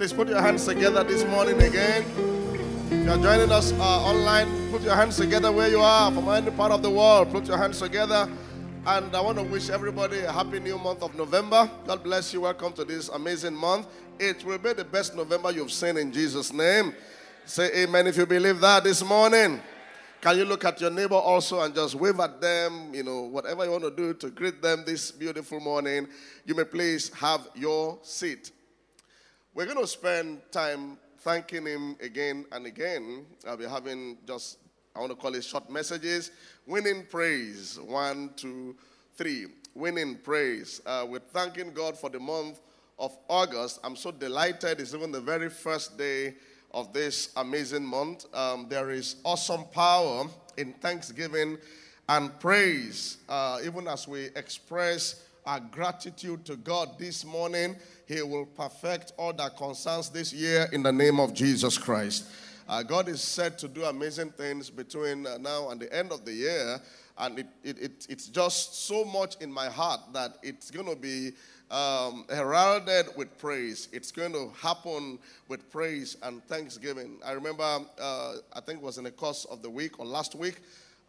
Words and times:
Please 0.00 0.14
put 0.14 0.28
your 0.28 0.40
hands 0.40 0.64
together 0.64 1.04
this 1.04 1.26
morning 1.26 1.60
again. 1.60 2.06
If 2.90 3.04
you 3.04 3.10
are 3.10 3.18
joining 3.18 3.52
us 3.52 3.70
uh, 3.72 3.82
online, 3.82 4.70
put 4.70 4.80
your 4.80 4.94
hands 4.94 5.18
together 5.18 5.52
where 5.52 5.68
you 5.68 5.78
are 5.80 6.10
from 6.10 6.26
any 6.30 6.50
part 6.52 6.72
of 6.72 6.80
the 6.80 6.88
world. 6.88 7.30
Put 7.30 7.44
your 7.44 7.58
hands 7.58 7.80
together. 7.80 8.26
And 8.86 9.14
I 9.14 9.20
want 9.20 9.36
to 9.36 9.44
wish 9.44 9.68
everybody 9.68 10.20
a 10.20 10.32
happy 10.32 10.58
new 10.58 10.78
month 10.78 11.02
of 11.02 11.14
November. 11.14 11.70
God 11.86 12.02
bless 12.02 12.32
you. 12.32 12.40
Welcome 12.40 12.72
to 12.76 12.84
this 12.86 13.10
amazing 13.10 13.54
month. 13.54 13.88
It 14.18 14.42
will 14.42 14.56
be 14.56 14.72
the 14.72 14.86
best 14.86 15.14
November 15.14 15.50
you've 15.50 15.70
seen 15.70 15.98
in 15.98 16.10
Jesus' 16.10 16.50
name. 16.50 16.94
Say 17.44 17.82
amen 17.82 18.06
if 18.06 18.16
you 18.16 18.24
believe 18.24 18.58
that 18.60 18.84
this 18.84 19.04
morning. 19.04 19.60
Can 20.22 20.38
you 20.38 20.46
look 20.46 20.64
at 20.64 20.80
your 20.80 20.90
neighbor 20.90 21.16
also 21.16 21.60
and 21.60 21.74
just 21.74 21.94
wave 21.94 22.18
at 22.20 22.40
them? 22.40 22.94
You 22.94 23.02
know, 23.02 23.20
whatever 23.24 23.66
you 23.66 23.70
want 23.70 23.84
to 23.84 23.90
do 23.90 24.14
to 24.14 24.30
greet 24.30 24.62
them 24.62 24.82
this 24.86 25.10
beautiful 25.10 25.60
morning, 25.60 26.08
you 26.46 26.54
may 26.54 26.64
please 26.64 27.12
have 27.12 27.50
your 27.54 27.98
seat. 28.00 28.50
We're 29.52 29.66
going 29.66 29.78
to 29.78 29.86
spend 29.86 30.42
time 30.52 30.96
thanking 31.18 31.66
Him 31.66 31.96
again 32.00 32.46
and 32.52 32.66
again. 32.66 33.26
I'll 33.48 33.56
be 33.56 33.64
having 33.64 34.16
just, 34.24 34.58
I 34.94 35.00
want 35.00 35.10
to 35.10 35.16
call 35.16 35.34
it 35.34 35.42
short 35.42 35.68
messages. 35.68 36.30
Winning 36.68 37.04
praise. 37.10 37.76
One, 37.80 38.30
two, 38.36 38.76
three. 39.16 39.46
Winning 39.74 40.18
praise. 40.22 40.80
Uh, 40.86 41.04
we're 41.08 41.18
thanking 41.18 41.72
God 41.72 41.98
for 41.98 42.08
the 42.08 42.20
month 42.20 42.60
of 42.96 43.18
August. 43.28 43.80
I'm 43.82 43.96
so 43.96 44.12
delighted. 44.12 44.78
It's 44.78 44.94
even 44.94 45.10
the 45.10 45.20
very 45.20 45.50
first 45.50 45.98
day 45.98 46.36
of 46.70 46.92
this 46.92 47.30
amazing 47.36 47.84
month. 47.84 48.32
Um, 48.32 48.66
there 48.68 48.90
is 48.90 49.16
awesome 49.24 49.64
power 49.72 50.26
in 50.58 50.74
thanksgiving 50.74 51.58
and 52.08 52.38
praise, 52.38 53.18
uh, 53.28 53.58
even 53.64 53.88
as 53.88 54.06
we 54.06 54.26
express 54.36 55.24
our 55.46 55.60
gratitude 55.60 56.44
to 56.46 56.56
God 56.56 56.98
this 56.98 57.24
morning. 57.24 57.76
He 58.06 58.22
will 58.22 58.46
perfect 58.46 59.12
all 59.16 59.32
that 59.34 59.56
concerns 59.56 60.10
this 60.10 60.32
year 60.32 60.68
in 60.72 60.82
the 60.82 60.92
name 60.92 61.20
of 61.20 61.34
Jesus 61.34 61.78
Christ. 61.78 62.26
Uh, 62.68 62.82
God 62.82 63.08
is 63.08 63.20
said 63.20 63.58
to 63.58 63.68
do 63.68 63.84
amazing 63.84 64.30
things 64.30 64.70
between 64.70 65.26
uh, 65.26 65.38
now 65.38 65.70
and 65.70 65.80
the 65.80 65.92
end 65.92 66.12
of 66.12 66.24
the 66.24 66.32
year, 66.32 66.80
and 67.18 67.38
it, 67.38 67.46
it, 67.64 67.78
it, 67.82 68.06
it's 68.08 68.28
just 68.28 68.86
so 68.86 69.04
much 69.04 69.36
in 69.40 69.52
my 69.52 69.68
heart 69.68 70.00
that 70.12 70.36
it's 70.42 70.70
going 70.70 70.86
to 70.86 70.94
be 70.94 71.32
um, 71.70 72.24
heralded 72.28 73.06
with 73.16 73.36
praise. 73.38 73.88
It's 73.92 74.12
going 74.12 74.32
to 74.32 74.52
happen 74.60 75.18
with 75.48 75.70
praise 75.70 76.16
and 76.22 76.44
thanksgiving. 76.44 77.18
I 77.24 77.32
remember, 77.32 77.80
uh, 78.00 78.34
I 78.52 78.60
think 78.60 78.80
it 78.80 78.84
was 78.84 78.98
in 78.98 79.04
the 79.04 79.10
course 79.10 79.46
of 79.46 79.62
the 79.62 79.70
week 79.70 79.98
or 79.98 80.06
last 80.06 80.34
week, 80.34 80.60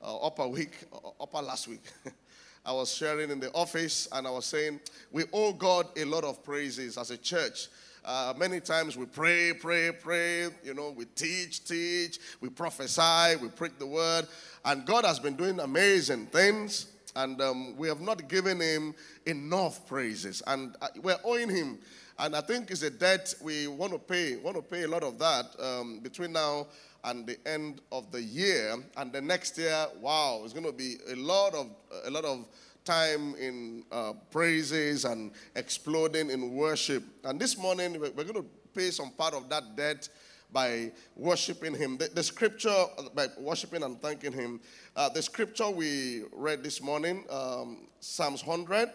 uh, 0.04 0.18
upper 0.18 0.48
week, 0.48 0.78
uh, 0.94 1.10
upper 1.22 1.42
last 1.42 1.68
week. 1.68 1.84
I 2.64 2.74
was 2.74 2.94
sharing 2.94 3.32
in 3.32 3.40
the 3.40 3.52
office 3.54 4.08
and 4.12 4.28
I 4.28 4.32
was 4.32 4.46
saying, 4.46 4.80
we 5.12 5.24
owe 5.34 5.52
God 5.54 5.88
a 5.98 6.06
lot 6.06 6.24
of 6.24 6.44
praises 6.44 6.98
as 6.98 7.10
a 7.10 7.18
church. 7.18 7.70
Uh, 8.06 8.34
many 8.38 8.60
times 8.60 8.96
we 8.96 9.06
pray, 9.06 9.54
pray, 9.54 9.92
pray, 9.92 10.44
you 10.64 10.74
know, 10.74 10.92
we 10.96 11.06
teach, 11.06 11.64
teach, 11.66 12.20
we 12.40 12.50
prophesy, 12.50 13.36
we 13.42 13.48
preach 13.48 13.74
the 13.80 13.86
word, 13.86 14.28
and 14.66 14.86
God 14.86 15.06
has 15.06 15.20
been 15.20 15.36
doing 15.36 15.60
amazing 15.60 16.26
things, 16.28 16.88
and 17.16 17.40
um, 17.42 17.78
we 17.78 17.88
have 17.88 18.02
not 18.02 18.28
given 18.28 18.60
Him 18.60 18.96
enough 19.28 19.88
praises, 19.88 20.42
and 20.48 20.76
uh, 20.82 20.88
we're 21.04 21.20
owing 21.24 21.50
Him. 21.50 21.78
And 22.18 22.36
I 22.36 22.42
think 22.42 22.72
it's 22.72 22.82
a 22.84 22.90
debt 22.90 23.34
we 23.42 23.68
want 23.68 23.94
to 23.94 24.00
pay, 24.00 24.38
want 24.38 24.56
to 24.56 24.64
pay 24.64 24.84
a 24.84 24.88
lot 24.88 25.04
of 25.04 25.20
that 25.20 25.46
um, 25.60 26.00
between 26.00 26.32
now 26.34 26.68
and 27.04 27.26
the 27.26 27.38
end 27.48 27.82
of 27.92 28.12
the 28.12 28.22
year. 28.22 28.76
And 28.98 29.12
the 29.12 29.22
next 29.22 29.58
year, 29.58 29.88
wow, 30.00 30.42
it's 30.44 30.54
going 30.54 30.66
to 30.66 30.72
be 30.72 30.98
a 31.12 31.16
lot 31.16 31.54
of 31.54 31.70
a 32.06 32.12
lot 32.12 32.26
of 32.26 32.46
time 32.84 33.36
in 33.36 33.84
uh, 33.92 34.14
praises 34.32 35.06
and 35.06 35.32
exploding 35.56 36.30
in 36.30 36.54
worship. 36.54 37.04
And 37.24 37.40
this 37.40 37.58
morning, 37.58 38.00
we're, 38.00 38.10
going 38.10 38.34
to 38.34 38.46
pay 38.74 38.90
some 38.92 39.12
part 39.12 39.34
of 39.34 39.50
that 39.50 39.76
debt 39.76 40.10
by 40.52 40.92
worshiping 41.16 41.76
Him. 41.76 41.98
The, 41.98 42.10
the 42.10 42.24
scripture, 42.24 42.86
by 43.14 43.28
worshiping 43.38 43.84
and 43.84 44.02
thanking 44.02 44.34
Him. 44.34 44.60
Uh, 44.96 45.10
the 45.10 45.22
scripture 45.22 45.70
we 45.70 46.24
read 46.32 46.64
this 46.64 46.82
morning, 46.82 47.24
um, 47.30 47.88
Psalms 48.00 48.46
100. 48.46 48.90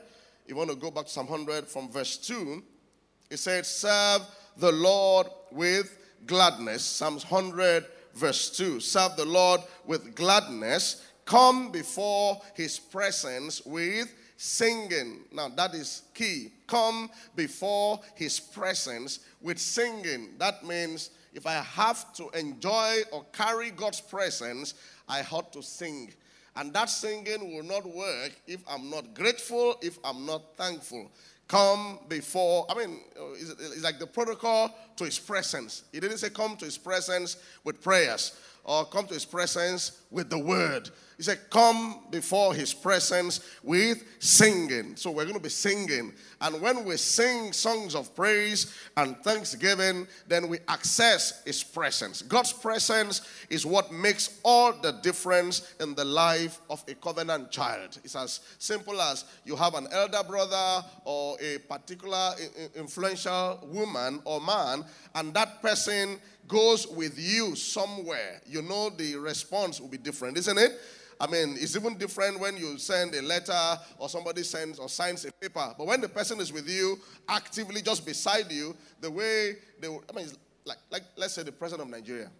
You 0.46 0.56
want 0.56 0.70
to 0.70 0.76
go 0.76 0.90
back 0.90 1.06
to 1.06 1.10
Psalm 1.10 1.26
100 1.28 1.66
from 1.66 1.88
verse 1.90 2.16
2. 2.18 2.62
It 3.30 3.38
says, 3.38 3.68
Serve 3.68 4.22
the 4.56 4.72
Lord 4.72 5.28
with 5.50 5.98
gladness. 6.26 6.84
Psalms 6.84 7.28
100 7.30 7.84
verse 8.16 8.50
2. 8.56 8.80
Serve 8.80 9.16
the 9.16 9.24
Lord 9.24 9.60
with 9.84 10.14
gladness. 10.14 11.02
Come 11.24 11.70
before 11.70 12.40
his 12.54 12.78
presence 12.78 13.64
with 13.64 14.12
singing. 14.36 15.24
Now, 15.32 15.48
that 15.48 15.74
is 15.74 16.02
key. 16.14 16.52
Come 16.66 17.10
before 17.34 18.00
his 18.14 18.40
presence 18.40 19.20
with 19.40 19.58
singing. 19.58 20.34
That 20.38 20.64
means 20.64 21.10
if 21.34 21.46
I 21.46 21.54
have 21.54 22.12
to 22.14 22.30
enjoy 22.30 23.02
or 23.12 23.24
carry 23.32 23.70
God's 23.70 24.00
presence, 24.00 24.74
I 25.08 25.24
ought 25.30 25.52
to 25.52 25.62
sing. 25.62 26.12
And 26.54 26.72
that 26.72 26.88
singing 26.88 27.54
will 27.54 27.64
not 27.64 27.84
work 27.84 28.32
if 28.46 28.62
I'm 28.68 28.88
not 28.88 29.14
grateful, 29.14 29.76
if 29.82 29.98
I'm 30.02 30.24
not 30.24 30.56
thankful 30.56 31.10
come 31.48 31.98
before. 32.08 32.66
I 32.68 32.74
mean, 32.74 33.00
uh, 33.18 33.32
it's, 33.34 33.82
like 33.82 33.98
the 33.98 34.06
protocol 34.06 34.74
to 34.96 35.04
his 35.04 35.18
presence. 35.18 35.84
He 35.92 36.00
didn't 36.00 36.18
say 36.18 36.30
come 36.30 36.56
to 36.56 36.64
his 36.64 36.78
presence 36.78 37.36
with 37.64 37.82
prayers 37.82 38.38
or 38.64 38.84
come 38.84 39.06
to 39.06 39.14
his 39.14 39.24
presence 39.24 40.02
with 40.10 40.28
the 40.28 40.38
word. 40.38 40.90
He 41.16 41.22
said, 41.22 41.38
Come 41.48 42.00
before 42.10 42.54
his 42.54 42.74
presence 42.74 43.40
with 43.62 44.04
singing. 44.18 44.96
So 44.96 45.10
we're 45.10 45.24
going 45.24 45.36
to 45.36 45.42
be 45.42 45.48
singing. 45.48 46.12
And 46.42 46.60
when 46.60 46.84
we 46.84 46.98
sing 46.98 47.54
songs 47.54 47.94
of 47.94 48.14
praise 48.14 48.74
and 48.98 49.16
thanksgiving, 49.24 50.06
then 50.28 50.48
we 50.48 50.58
access 50.68 51.42
his 51.44 51.62
presence. 51.62 52.20
God's 52.20 52.52
presence 52.52 53.22
is 53.48 53.64
what 53.64 53.90
makes 53.90 54.40
all 54.42 54.74
the 54.74 54.92
difference 54.92 55.74
in 55.80 55.94
the 55.94 56.04
life 56.04 56.60
of 56.68 56.84
a 56.86 56.94
covenant 56.94 57.50
child. 57.50 57.98
It's 58.04 58.14
as 58.14 58.40
simple 58.58 59.00
as 59.00 59.24
you 59.46 59.56
have 59.56 59.74
an 59.74 59.88
elder 59.90 60.22
brother 60.22 60.86
or 61.06 61.38
a 61.40 61.58
particular 61.60 62.34
influential 62.74 63.66
woman 63.72 64.20
or 64.26 64.38
man, 64.42 64.84
and 65.14 65.32
that 65.32 65.62
person 65.62 66.18
goes 66.46 66.86
with 66.86 67.18
you 67.18 67.56
somewhere. 67.56 68.42
You 68.46 68.60
know 68.60 68.90
the 68.90 69.16
response 69.16 69.80
will 69.80 69.88
be 69.88 69.98
different, 69.98 70.36
isn't 70.36 70.58
it? 70.58 70.78
I 71.20 71.26
mean, 71.26 71.56
it's 71.58 71.74
even 71.76 71.96
different 71.96 72.38
when 72.40 72.56
you 72.56 72.78
send 72.78 73.14
a 73.14 73.22
letter 73.22 73.78
or 73.98 74.08
somebody 74.08 74.42
sends 74.42 74.78
or 74.78 74.88
signs 74.88 75.24
a 75.24 75.32
paper. 75.32 75.74
But 75.76 75.86
when 75.86 76.00
the 76.00 76.08
person 76.08 76.40
is 76.40 76.52
with 76.52 76.68
you, 76.68 76.98
actively 77.28 77.80
just 77.80 78.04
beside 78.04 78.52
you, 78.52 78.76
the 79.00 79.10
way 79.10 79.56
they, 79.80 79.88
I 79.88 80.12
mean, 80.14 80.26
like, 80.64 80.78
like 80.90 81.02
let's 81.16 81.34
say 81.34 81.42
the 81.42 81.52
president 81.52 81.88
of 81.88 81.94
Nigeria, 81.94 82.30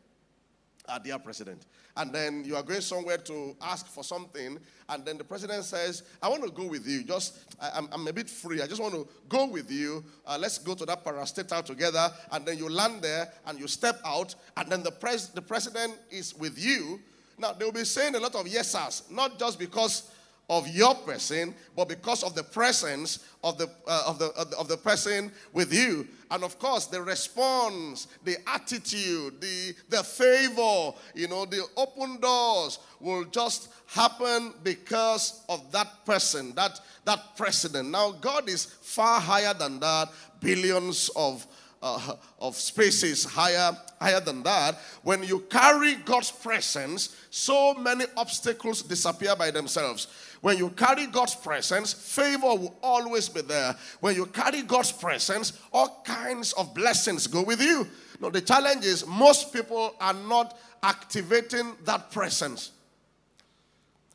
our 0.89 0.99
dear 1.01 1.19
president, 1.19 1.65
and 1.97 2.13
then 2.13 2.45
you 2.45 2.55
are 2.55 2.63
going 2.63 2.83
somewhere 2.83 3.17
to 3.17 3.57
ask 3.63 3.87
for 3.87 4.05
something, 4.05 4.59
and 4.91 5.05
then 5.05 5.17
the 5.17 5.25
president 5.25 5.65
says, 5.65 6.03
I 6.23 6.29
want 6.29 6.45
to 6.45 6.51
go 6.51 6.67
with 6.67 6.87
you. 6.87 7.03
Just, 7.03 7.39
I, 7.61 7.79
am 7.79 7.89
I'm, 7.91 8.07
a 8.07 8.13
bit 8.13 8.29
free. 8.29 8.61
I 8.61 8.67
just 8.67 8.81
want 8.83 8.93
to 8.93 9.09
go 9.29 9.47
with 9.47 9.71
you. 9.71 10.05
Uh, 10.27 10.37
let's 10.39 10.59
go 10.59 10.75
to 10.75 10.85
that 10.85 11.05
parastatal 11.05 11.65
together. 11.65 12.11
And 12.31 12.45
then 12.45 12.59
you 12.59 12.69
land 12.69 13.01
there 13.03 13.33
and 13.47 13.59
you 13.59 13.67
step 13.67 14.01
out, 14.05 14.35
and 14.57 14.69
then 14.71 14.83
the, 14.83 14.93
pres- 14.93 15.31
the 15.31 15.41
president 15.43 15.95
is 16.11 16.35
with 16.35 16.59
you 16.59 17.01
now, 17.39 17.53
they 17.53 17.65
will 17.65 17.73
be 17.73 17.85
saying 17.85 18.15
a 18.15 18.21
lot 18.21 18.35
of 18.35 18.47
yeses, 18.49 19.03
not 19.11 19.39
just 19.39 19.59
because 19.59 20.11
of 20.49 20.69
your 20.69 20.95
person, 20.95 21.55
but 21.75 21.89
because 21.89 22.23
of 22.23 22.35
the 22.35 22.43
presence 22.43 23.19
of 23.43 23.59
the, 23.59 23.69
uh, 23.87 24.05
of, 24.07 24.19
the, 24.19 24.27
of, 24.27 24.51
the, 24.51 24.57
of 24.57 24.69
the 24.69 24.77
person 24.77 25.33
with 25.53 25.73
you. 25.73 26.07
And 26.31 26.45
of 26.45 26.59
course, 26.59 26.87
the 26.87 27.03
response, 27.03 28.07
the 28.25 28.37
attitude, 28.47 29.41
the, 29.41 29.75
the 29.89 30.05
favor, 30.05 30.93
you 31.15 31.29
know, 31.29 31.47
the 31.47 31.65
open 31.77 32.21
doors 32.21 32.79
will 33.01 33.25
just 33.25 33.71
happen 33.87 34.53
because 34.63 35.43
of 35.49 35.71
that 35.73 36.05
person, 36.05 36.55
that, 36.55 36.81
that 37.05 37.37
president. 37.37 37.91
Now, 37.91 38.13
God 38.13 38.49
is 38.49 38.67
far 38.67 39.21
higher 39.21 39.55
than 39.55 39.81
that, 39.81 40.11
billions 40.41 41.11
of 41.17 41.45
uh, 41.87 42.17
of 42.41 42.57
spaces 42.57 43.25
higher, 43.25 43.77
higher 44.01 44.21
than 44.21 44.43
that. 44.43 44.77
When 45.03 45.23
you 45.23 45.41
carry 45.41 45.95
God's 45.97 46.33
presence, 46.33 47.17
so 47.31 47.75
many 47.75 48.07
obstacles 48.17 48.83
disappear 48.83 49.37
by 49.37 49.53
themselves. 49.53 50.09
When 50.41 50.59
you 50.59 50.71
carry 50.71 51.07
God's 51.07 51.35
presence, 51.35 51.93
favor 51.93 52.49
will 52.49 52.77
always 52.83 53.29
be 53.29 53.43
there. 53.43 53.77
When 54.01 54.17
you 54.17 54.27
carry 54.27 54.63
God's 54.63 54.93
presence, 54.93 55.61
all 55.73 56.03
kinds 56.05 56.53
of 56.55 56.75
blessings 56.75 57.27
go 57.27 57.43
with 57.43 57.63
you. 57.63 57.87
No, 58.21 58.31
the 58.31 58.41
challenge 58.41 58.85
is 58.85 59.07
most 59.07 59.53
people 59.53 59.95
are 60.01 60.15
not 60.15 60.59
activating 60.83 61.73
that 61.85 62.11
presence. 62.11 62.73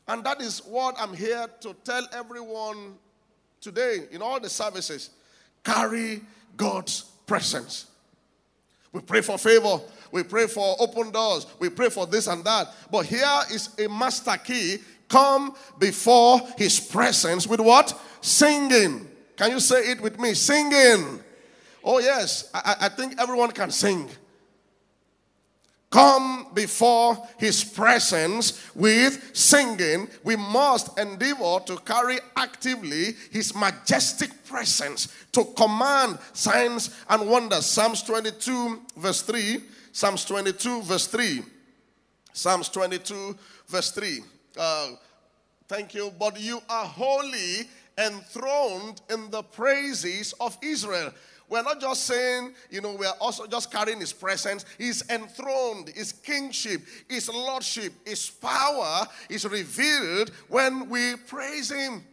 And 0.08 0.24
that 0.24 0.42
is 0.42 0.58
what 0.60 0.96
I'm 0.98 1.14
here 1.14 1.46
to 1.60 1.74
tell 1.84 2.06
everyone 2.12 2.94
today 3.60 4.08
in 4.10 4.20
all 4.20 4.40
the 4.40 4.50
services. 4.50 5.10
Carry 5.64 6.20
God's 6.56 7.11
presence. 7.32 7.86
We 8.92 9.00
pray 9.00 9.22
for 9.22 9.38
favor. 9.38 9.80
We 10.10 10.22
pray 10.22 10.46
for 10.46 10.76
open 10.78 11.10
doors. 11.12 11.46
We 11.58 11.70
pray 11.70 11.88
for 11.88 12.06
this 12.06 12.26
and 12.26 12.44
that. 12.44 12.68
But 12.90 13.06
here 13.06 13.40
is 13.50 13.70
a 13.78 13.88
master 13.88 14.36
key. 14.36 14.80
Come 15.08 15.54
before 15.78 16.42
his 16.58 16.78
presence 16.78 17.46
with 17.46 17.60
what? 17.60 17.98
Singing. 18.20 19.08
Can 19.34 19.50
you 19.50 19.60
say 19.60 19.92
it 19.92 20.02
with 20.02 20.20
me? 20.20 20.34
Singing. 20.34 21.20
Oh, 21.82 22.00
yes, 22.00 22.50
I, 22.52 22.76
I 22.82 22.88
think 22.90 23.18
everyone 23.18 23.52
can 23.52 23.70
sing. 23.70 24.10
Come 25.92 26.46
before 26.54 27.18
his 27.36 27.62
presence 27.62 28.58
with 28.74 29.36
singing. 29.36 30.08
We 30.24 30.36
must 30.36 30.98
endeavor 30.98 31.60
to 31.66 31.76
carry 31.84 32.18
actively 32.34 33.12
his 33.30 33.54
majestic 33.54 34.30
presence 34.46 35.08
to 35.32 35.44
command 35.54 36.18
signs 36.32 36.96
and 37.10 37.28
wonders. 37.28 37.66
Psalms 37.66 38.02
22, 38.04 38.80
verse 38.96 39.20
3. 39.20 39.60
Psalms 39.92 40.24
22, 40.24 40.82
verse 40.82 41.06
3. 41.08 41.42
Psalms 42.32 42.70
22, 42.70 43.36
verse 43.68 43.90
3. 43.90 44.20
Uh, 44.58 44.88
thank 45.68 45.92
you. 45.92 46.10
But 46.18 46.40
you 46.40 46.62
are 46.70 46.86
holy, 46.86 47.68
enthroned 47.98 49.02
in 49.10 49.30
the 49.30 49.42
praises 49.42 50.32
of 50.40 50.56
Israel. 50.62 51.12
We're 51.52 51.62
not 51.62 51.82
just 51.82 52.06
saying, 52.06 52.54
you 52.70 52.80
know, 52.80 52.94
we're 52.94 53.12
also 53.20 53.46
just 53.46 53.70
carrying 53.70 54.00
his 54.00 54.10
presence. 54.10 54.64
He's 54.78 55.06
enthroned, 55.10 55.90
his 55.90 56.10
kingship, 56.10 56.80
his 57.10 57.28
lordship, 57.28 57.92
his 58.06 58.30
power 58.30 59.06
is 59.28 59.44
revealed 59.44 60.30
when 60.48 60.88
we 60.88 61.14
praise 61.16 61.70
him. 61.70 62.04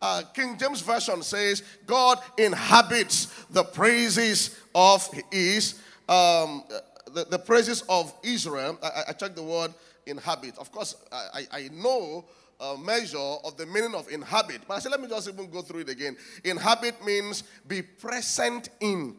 Uh, 0.00 0.22
King 0.32 0.56
James 0.56 0.80
Version 0.80 1.20
says, 1.22 1.62
God 1.84 2.18
inhabits 2.38 3.44
the 3.50 3.62
praises 3.62 4.58
of 4.74 5.06
his, 5.30 5.78
um, 6.08 6.64
the, 7.12 7.26
the 7.26 7.38
praises 7.38 7.84
of 7.90 8.14
Israel. 8.22 8.78
I, 8.82 9.02
I 9.08 9.12
checked 9.12 9.36
the 9.36 9.42
word 9.42 9.74
inhabit. 10.06 10.56
Of 10.56 10.72
course, 10.72 10.96
I, 11.12 11.46
I 11.52 11.68
know 11.74 12.24
uh, 12.62 12.76
measure 12.76 13.18
of 13.18 13.56
the 13.56 13.66
meaning 13.66 13.94
of 13.94 14.08
inhabit. 14.08 14.62
But 14.68 14.74
I 14.74 14.78
said, 14.78 14.92
let 14.92 15.00
me 15.00 15.08
just 15.08 15.28
even 15.28 15.50
go 15.50 15.62
through 15.62 15.80
it 15.80 15.88
again. 15.88 16.16
Inhabit 16.44 17.04
means 17.04 17.42
be 17.66 17.82
present 17.82 18.68
in. 18.80 19.16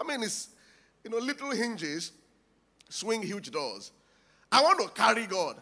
I 0.00 0.04
mean, 0.04 0.22
it's, 0.22 0.48
you 1.04 1.10
know, 1.10 1.18
little 1.18 1.50
hinges 1.50 2.12
swing 2.88 3.22
huge 3.22 3.50
doors. 3.50 3.92
I 4.50 4.62
want 4.62 4.80
to 4.80 4.88
carry 5.00 5.26
God. 5.26 5.56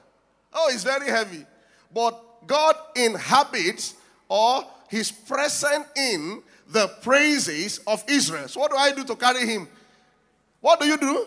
Oh, 0.52 0.70
it's 0.72 0.84
very 0.84 1.08
heavy. 1.08 1.44
But 1.92 2.46
God 2.46 2.76
inhabits 2.94 3.94
or 4.28 4.64
He's 4.88 5.10
present 5.10 5.84
in 5.96 6.42
the 6.68 6.88
praises 7.02 7.78
of 7.86 8.04
Israel. 8.08 8.46
So, 8.46 8.60
what 8.60 8.70
do 8.70 8.76
I 8.76 8.92
do 8.92 9.04
to 9.04 9.16
carry 9.16 9.46
Him? 9.46 9.68
What 10.60 10.80
do 10.80 10.86
you 10.86 10.96
do? 10.96 11.26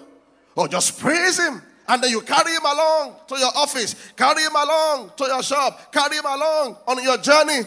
Oh, 0.56 0.68
just 0.68 1.00
praise 1.00 1.39
Him. 1.39 1.62
And 1.89 2.03
then 2.03 2.12
you 2.12 2.21
carry 2.21 2.51
him 2.51 2.63
along 2.63 3.15
to 3.27 3.38
your 3.39 3.51
office, 3.56 3.95
carry 4.15 4.44
him 4.44 4.56
along 4.56 5.12
to 5.18 5.25
your 5.25 5.41
shop, 5.41 5.91
carry 5.91 6.18
him 6.18 6.25
along 6.25 6.77
on 6.88 7.03
your 7.03 7.18
journey. 7.18 7.62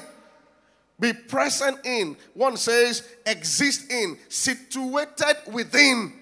Be 1.01 1.13
present 1.13 1.85
in. 1.85 2.17
One 2.33 2.57
says, 2.57 3.03
exist 3.27 3.91
in, 3.91 4.17
situated 4.29 5.37
within, 5.53 6.13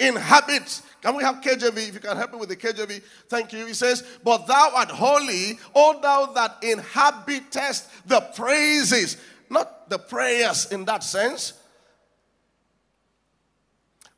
inhabit. 0.00 0.80
Can 1.02 1.14
we 1.14 1.22
have 1.24 1.42
KJV? 1.42 1.76
If 1.76 1.94
you 1.94 2.00
can 2.00 2.16
help 2.16 2.32
me 2.32 2.38
with 2.38 2.48
the 2.48 2.56
KJV, 2.56 3.02
thank 3.28 3.52
you. 3.52 3.66
He 3.66 3.74
says, 3.74 4.02
But 4.24 4.46
thou 4.46 4.72
art 4.74 4.90
holy, 4.90 5.58
O 5.74 6.00
thou 6.00 6.32
that 6.32 6.56
inhabitest 6.62 8.08
the 8.08 8.22
praises, 8.34 9.18
not 9.50 9.90
the 9.90 9.98
prayers 9.98 10.72
in 10.72 10.86
that 10.86 11.04
sense, 11.04 11.52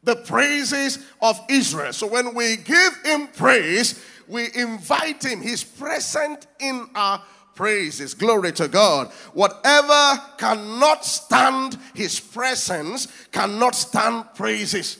the 0.03 0.17
praises 0.17 0.99
of 1.21 1.41
Israel. 1.49 1.93
So 1.93 2.07
when 2.07 2.35
we 2.35 2.57
give 2.57 2.97
him 3.05 3.29
praise, 3.29 4.03
we 4.29 4.49
invite 4.55 5.25
him. 5.25 5.41
He's 5.41 5.65
present 5.65 6.47
in 6.59 6.89
our 6.95 7.23
praises. 7.55 8.15
Glory 8.15 8.53
to 8.53 8.69
God. 8.69 9.09
Whatever 9.35 10.23
cannot 10.39 11.05
stand 11.05 11.79
his 11.95 12.19
presence 12.19 13.09
cannot 13.33 13.75
stand 13.75 14.25
praises. 14.35 14.99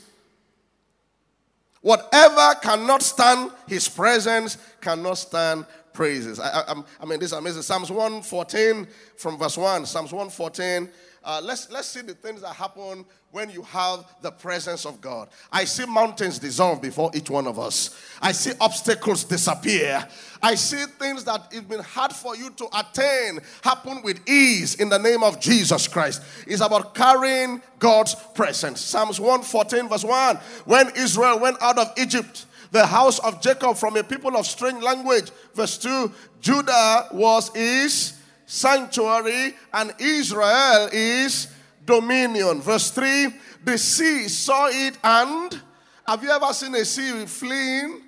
Whatever 1.81 2.59
cannot 2.61 3.01
stand 3.01 3.51
his 3.67 3.89
presence 3.89 4.57
cannot 4.81 5.15
stand 5.15 5.65
praises. 5.93 6.39
I, 6.39 6.61
I, 6.67 6.83
I 7.01 7.05
mean, 7.05 7.19
this 7.19 7.31
is 7.31 7.37
amazing. 7.37 7.63
Psalms 7.63 7.89
114 7.89 8.87
from 9.17 9.37
verse 9.37 9.57
1. 9.57 9.85
Psalms 9.87 10.11
114 10.11 10.89
uh, 11.23 11.39
let's, 11.43 11.71
let's 11.71 11.87
see 11.87 12.01
the 12.01 12.13
things 12.13 12.41
that 12.41 12.55
happen 12.55 13.05
when 13.29 13.49
you 13.49 13.61
have 13.63 14.05
the 14.21 14.31
presence 14.31 14.85
of 14.85 14.99
God. 14.99 15.29
I 15.51 15.65
see 15.65 15.85
mountains 15.85 16.39
dissolve 16.39 16.81
before 16.81 17.11
each 17.13 17.29
one 17.29 17.47
of 17.47 17.59
us. 17.59 17.95
I 18.21 18.31
see 18.31 18.51
obstacles 18.59 19.23
disappear. 19.23 20.05
I 20.41 20.55
see 20.55 20.83
things 20.99 21.23
that 21.25 21.47
it's 21.51 21.61
been 21.61 21.81
hard 21.81 22.11
for 22.11 22.35
you 22.35 22.49
to 22.49 22.67
attain 22.73 23.39
happen 23.61 24.01
with 24.01 24.27
ease 24.27 24.75
in 24.75 24.89
the 24.89 24.97
name 24.97 25.23
of 25.23 25.39
Jesus 25.39 25.87
Christ. 25.87 26.23
It's 26.47 26.61
about 26.61 26.95
carrying 26.95 27.61
God's 27.77 28.15
presence. 28.33 28.81
Psalms 28.81 29.19
114, 29.19 29.89
verse 29.89 30.03
1. 30.03 30.35
When 30.65 30.89
Israel 30.97 31.39
went 31.39 31.61
out 31.61 31.77
of 31.77 31.93
Egypt, 31.97 32.47
the 32.71 32.85
house 32.85 33.19
of 33.19 33.41
Jacob 33.41 33.77
from 33.77 33.95
a 33.97 34.03
people 34.03 34.35
of 34.35 34.47
strange 34.47 34.81
language. 34.81 35.29
Verse 35.53 35.77
2 35.77 36.11
Judah 36.39 37.09
was 37.11 37.53
his 37.53 38.13
sanctuary, 38.51 39.55
and 39.73 39.93
Israel 39.97 40.89
is 40.91 41.47
dominion. 41.85 42.61
Verse 42.61 42.91
3 42.91 43.27
The 43.63 43.77
sea 43.77 44.27
saw 44.27 44.67
it, 44.67 44.97
and 45.01 45.61
have 46.05 46.21
you 46.21 46.29
ever 46.29 46.53
seen 46.53 46.75
a 46.75 46.83
sea 46.83 47.25
fleeing? 47.25 48.01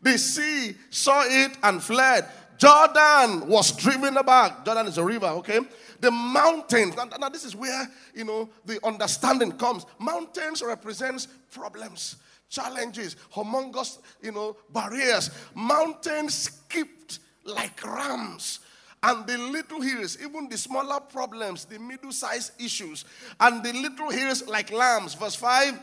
The 0.00 0.16
sea 0.16 0.74
saw 0.88 1.24
it 1.26 1.58
and 1.62 1.82
fled. 1.82 2.26
Jordan 2.56 3.48
was 3.48 3.72
driven 3.72 4.14
back. 4.14 4.64
Jordan 4.64 4.86
is 4.86 4.96
a 4.96 5.04
river, 5.04 5.26
okay? 5.26 5.60
The 6.00 6.10
mountains. 6.10 6.96
Now, 6.96 7.04
now, 7.04 7.28
this 7.28 7.44
is 7.44 7.54
where 7.54 7.86
you 8.14 8.24
know 8.24 8.48
the 8.64 8.80
understanding 8.84 9.52
comes. 9.52 9.84
Mountains 9.98 10.62
represents 10.62 11.28
problems, 11.52 12.16
challenges, 12.48 13.16
humongous, 13.34 13.98
you 14.22 14.32
know, 14.32 14.56
barriers. 14.72 15.30
Mountains 15.54 16.34
skipped 16.34 17.18
like 17.44 17.84
rams 17.84 18.60
and 19.02 19.26
the 19.26 19.38
little 19.38 19.80
hills, 19.80 20.18
even 20.22 20.48
the 20.48 20.58
smaller 20.58 21.00
problems, 21.00 21.64
the 21.64 21.78
middle 21.78 22.12
sized 22.12 22.52
issues, 22.60 23.04
and 23.38 23.62
the 23.62 23.72
little 23.72 24.10
hills 24.10 24.46
like 24.48 24.72
lambs. 24.72 25.14
Verse 25.14 25.36
5 25.36 25.78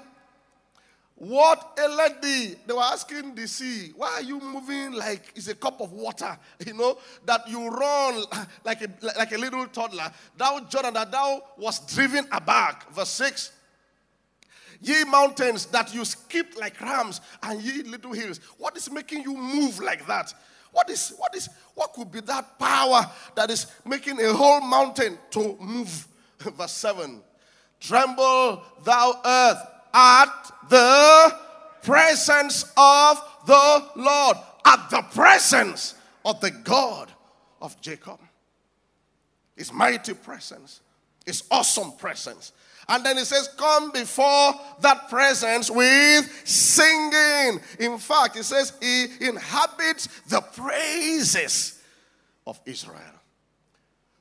What 1.15 1.79
a 1.81 1.87
lady! 1.87 2.55
They 2.65 2.73
were 2.73 2.81
asking 2.81 3.35
the 3.35 3.47
sea, 3.47 3.93
Why 3.95 4.15
are 4.15 4.21
you 4.21 4.39
moving 4.39 4.93
like 4.93 5.31
it's 5.35 5.47
a 5.47 5.55
cup 5.55 5.79
of 5.79 5.93
water? 5.93 6.37
You 6.65 6.73
know, 6.73 6.97
that 7.25 7.47
you 7.47 7.69
run 7.69 8.23
like 8.65 8.81
a, 8.81 8.89
like 9.17 9.31
a 9.31 9.37
little 9.37 9.65
toddler. 9.67 10.11
Thou, 10.37 10.59
Jordan, 10.69 10.93
that 10.95 11.11
thou 11.11 11.41
was 11.57 11.79
driven 11.93 12.27
aback. 12.31 12.91
Verse 12.91 13.09
6 13.09 13.51
Ye 14.81 15.03
mountains 15.05 15.65
that 15.67 15.93
you 15.95 16.03
skipped 16.03 16.57
like 16.59 16.79
rams, 16.81 17.21
and 17.41 17.61
ye 17.61 17.83
little 17.83 18.11
hills. 18.11 18.39
What 18.57 18.75
is 18.75 18.91
making 18.91 19.23
you 19.23 19.35
move 19.35 19.79
like 19.79 20.05
that? 20.07 20.33
What 20.75 20.89
is 20.89 21.13
what 21.17 21.33
is 21.33 21.47
what 21.73 21.93
could 21.93 22.11
be 22.11 22.19
that 22.19 22.59
power 22.59 23.09
that 23.35 23.49
is 23.49 23.67
making 23.85 24.19
a 24.19 24.33
whole 24.33 24.59
mountain 24.59 25.17
to 25.31 25.55
move? 25.57 26.05
Verse 26.39 26.73
7. 26.73 27.21
Tremble 27.79 28.61
thou 28.83 29.21
earth 29.25 29.57
at 29.93 30.51
the 30.67 31.35
presence 31.81 32.63
of 32.75 33.23
the 33.47 33.89
Lord, 33.95 34.35
at 34.65 34.89
the 34.89 35.01
presence 35.13 35.95
of 36.25 36.41
the 36.41 36.51
God 36.51 37.09
of 37.61 37.79
Jacob. 37.79 38.19
His 39.55 39.71
mighty 39.71 40.13
presence, 40.13 40.81
his 41.25 41.43
awesome 41.49 41.93
presence. 41.93 42.51
And 42.87 43.05
then 43.05 43.17
it 43.17 43.25
says, 43.25 43.49
Come 43.57 43.91
before 43.91 44.53
that 44.81 45.09
presence 45.09 45.71
with 45.71 46.29
singing. 46.47 47.59
In 47.79 47.97
fact, 47.97 48.37
it 48.37 48.43
says, 48.43 48.73
He 48.81 49.05
inhabits 49.21 50.07
the 50.27 50.41
praises 50.41 51.81
of 52.45 52.59
Israel. 52.65 53.01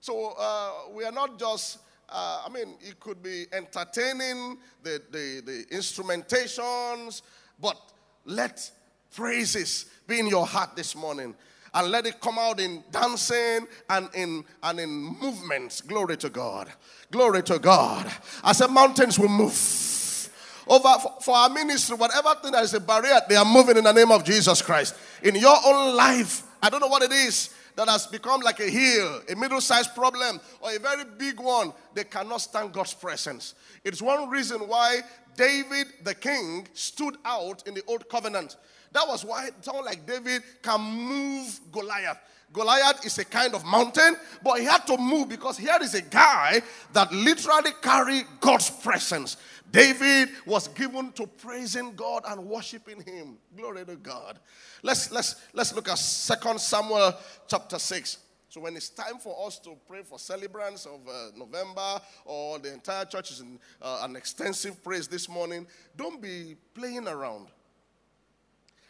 So 0.00 0.34
uh, 0.38 0.70
we 0.94 1.04
are 1.04 1.12
not 1.12 1.38
just, 1.38 1.78
uh, 2.08 2.42
I 2.46 2.48
mean, 2.50 2.74
it 2.80 3.00
could 3.00 3.22
be 3.22 3.46
entertaining 3.52 4.58
the, 4.82 5.00
the, 5.10 5.42
the 5.44 5.64
instrumentations, 5.74 7.22
but 7.60 7.78
let 8.24 8.70
praises 9.14 9.86
be 10.06 10.20
in 10.20 10.26
your 10.26 10.46
heart 10.46 10.76
this 10.76 10.94
morning 10.94 11.34
and 11.74 11.90
let 11.90 12.06
it 12.06 12.20
come 12.20 12.38
out 12.38 12.60
in 12.60 12.82
dancing 12.90 13.66
and 13.90 14.08
in 14.14 14.44
and 14.62 14.80
in 14.80 14.90
movements. 14.90 15.80
Glory 15.80 16.16
to 16.18 16.30
God. 16.30 16.72
Glory 17.10 17.42
to 17.42 17.58
God. 17.58 18.10
I 18.42 18.52
said 18.52 18.70
mountains 18.70 19.18
will 19.18 19.28
move. 19.28 20.30
Over 20.66 20.94
for, 21.20 21.36
our 21.36 21.50
ministry, 21.50 21.96
whatever 21.96 22.34
thing 22.36 22.52
that 22.52 22.62
is 22.62 22.72
a 22.72 22.80
barrier, 22.80 23.20
they 23.28 23.36
are 23.36 23.44
moving 23.44 23.76
in 23.76 23.84
the 23.84 23.92
name 23.92 24.10
of 24.10 24.24
Jesus 24.24 24.62
Christ. 24.62 24.94
In 25.22 25.34
your 25.34 25.56
own 25.66 25.94
life, 25.94 26.42
I 26.62 26.70
don't 26.70 26.80
know 26.80 26.86
what 26.86 27.02
it 27.02 27.12
is 27.12 27.50
that 27.76 27.88
has 27.88 28.06
become 28.06 28.40
like 28.40 28.60
a 28.60 28.70
hill, 28.70 29.20
a 29.28 29.34
middle 29.36 29.60
sized 29.60 29.94
problem, 29.94 30.40
or 30.60 30.74
a 30.74 30.78
very 30.78 31.04
big 31.18 31.40
one, 31.40 31.72
they 31.92 32.04
cannot 32.04 32.40
stand 32.40 32.72
God's 32.72 32.94
presence. 32.94 33.54
It's 33.84 34.00
one 34.00 34.30
reason 34.30 34.60
why 34.60 35.00
David 35.36 35.88
the 36.02 36.14
king 36.14 36.68
stood 36.72 37.16
out 37.24 37.66
in 37.66 37.74
the 37.74 37.82
old 37.86 38.08
covenant. 38.08 38.56
That 38.94 39.08
was 39.08 39.24
why 39.24 39.50
someone 39.60 39.84
like 39.84 40.06
David 40.06 40.42
can 40.62 40.80
move 40.80 41.60
Goliath. 41.72 42.18
Goliath 42.52 43.04
is 43.04 43.18
a 43.18 43.24
kind 43.24 43.52
of 43.52 43.64
mountain, 43.64 44.16
but 44.42 44.60
he 44.60 44.64
had 44.64 44.86
to 44.86 44.96
move 44.96 45.28
because 45.28 45.58
here 45.58 45.76
is 45.82 45.94
a 45.94 46.00
guy 46.00 46.62
that 46.92 47.12
literally 47.12 47.72
carried 47.82 48.24
God's 48.40 48.70
presence. 48.70 49.36
David 49.72 50.28
was 50.46 50.68
given 50.68 51.10
to 51.12 51.26
praising 51.26 51.96
God 51.96 52.22
and 52.28 52.46
worshiping 52.46 53.02
him. 53.02 53.38
Glory 53.56 53.84
to 53.84 53.96
God. 53.96 54.38
Let's 54.84 55.10
let's 55.10 55.34
let's 55.52 55.74
look 55.74 55.88
at 55.88 55.98
Second 55.98 56.60
Samuel 56.60 57.14
chapter 57.48 57.80
6. 57.80 58.18
So 58.48 58.60
when 58.60 58.76
it's 58.76 58.90
time 58.90 59.18
for 59.18 59.44
us 59.44 59.58
to 59.60 59.76
pray 59.88 60.02
for 60.04 60.20
celebrants 60.20 60.86
of 60.86 61.00
uh, 61.08 61.36
November 61.36 62.00
or 62.24 62.60
the 62.60 62.72
entire 62.72 63.04
church 63.04 63.32
is 63.32 63.40
in 63.40 63.58
uh, 63.82 64.02
an 64.02 64.14
extensive 64.14 64.80
praise 64.84 65.08
this 65.08 65.28
morning, 65.28 65.66
don't 65.96 66.22
be 66.22 66.54
playing 66.72 67.08
around. 67.08 67.48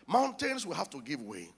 Mountains 0.07 0.67
will 0.67 0.75
have 0.75 0.91
to 0.91 1.01
give 1.01 1.23
way. 1.23 1.49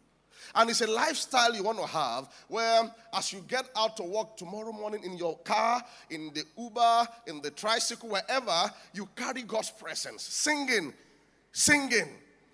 And 0.54 0.70
it's 0.70 0.80
a 0.80 0.86
lifestyle 0.86 1.54
you 1.54 1.62
want 1.62 1.78
to 1.78 1.86
have 1.86 2.28
where, 2.48 2.90
as 3.12 3.32
you 3.32 3.44
get 3.48 3.68
out 3.76 3.96
to 3.96 4.02
work 4.04 4.36
tomorrow 4.36 4.72
morning 4.72 5.02
in 5.04 5.16
your 5.16 5.36
car, 5.38 5.82
in 6.10 6.30
the 6.34 6.44
Uber, 6.56 7.08
in 7.26 7.42
the 7.42 7.50
tricycle, 7.50 8.10
wherever, 8.10 8.70
you 8.94 9.08
carry 9.16 9.42
God's 9.42 9.70
presence, 9.70 10.22
singing, 10.22 10.94
singing, 11.52 12.08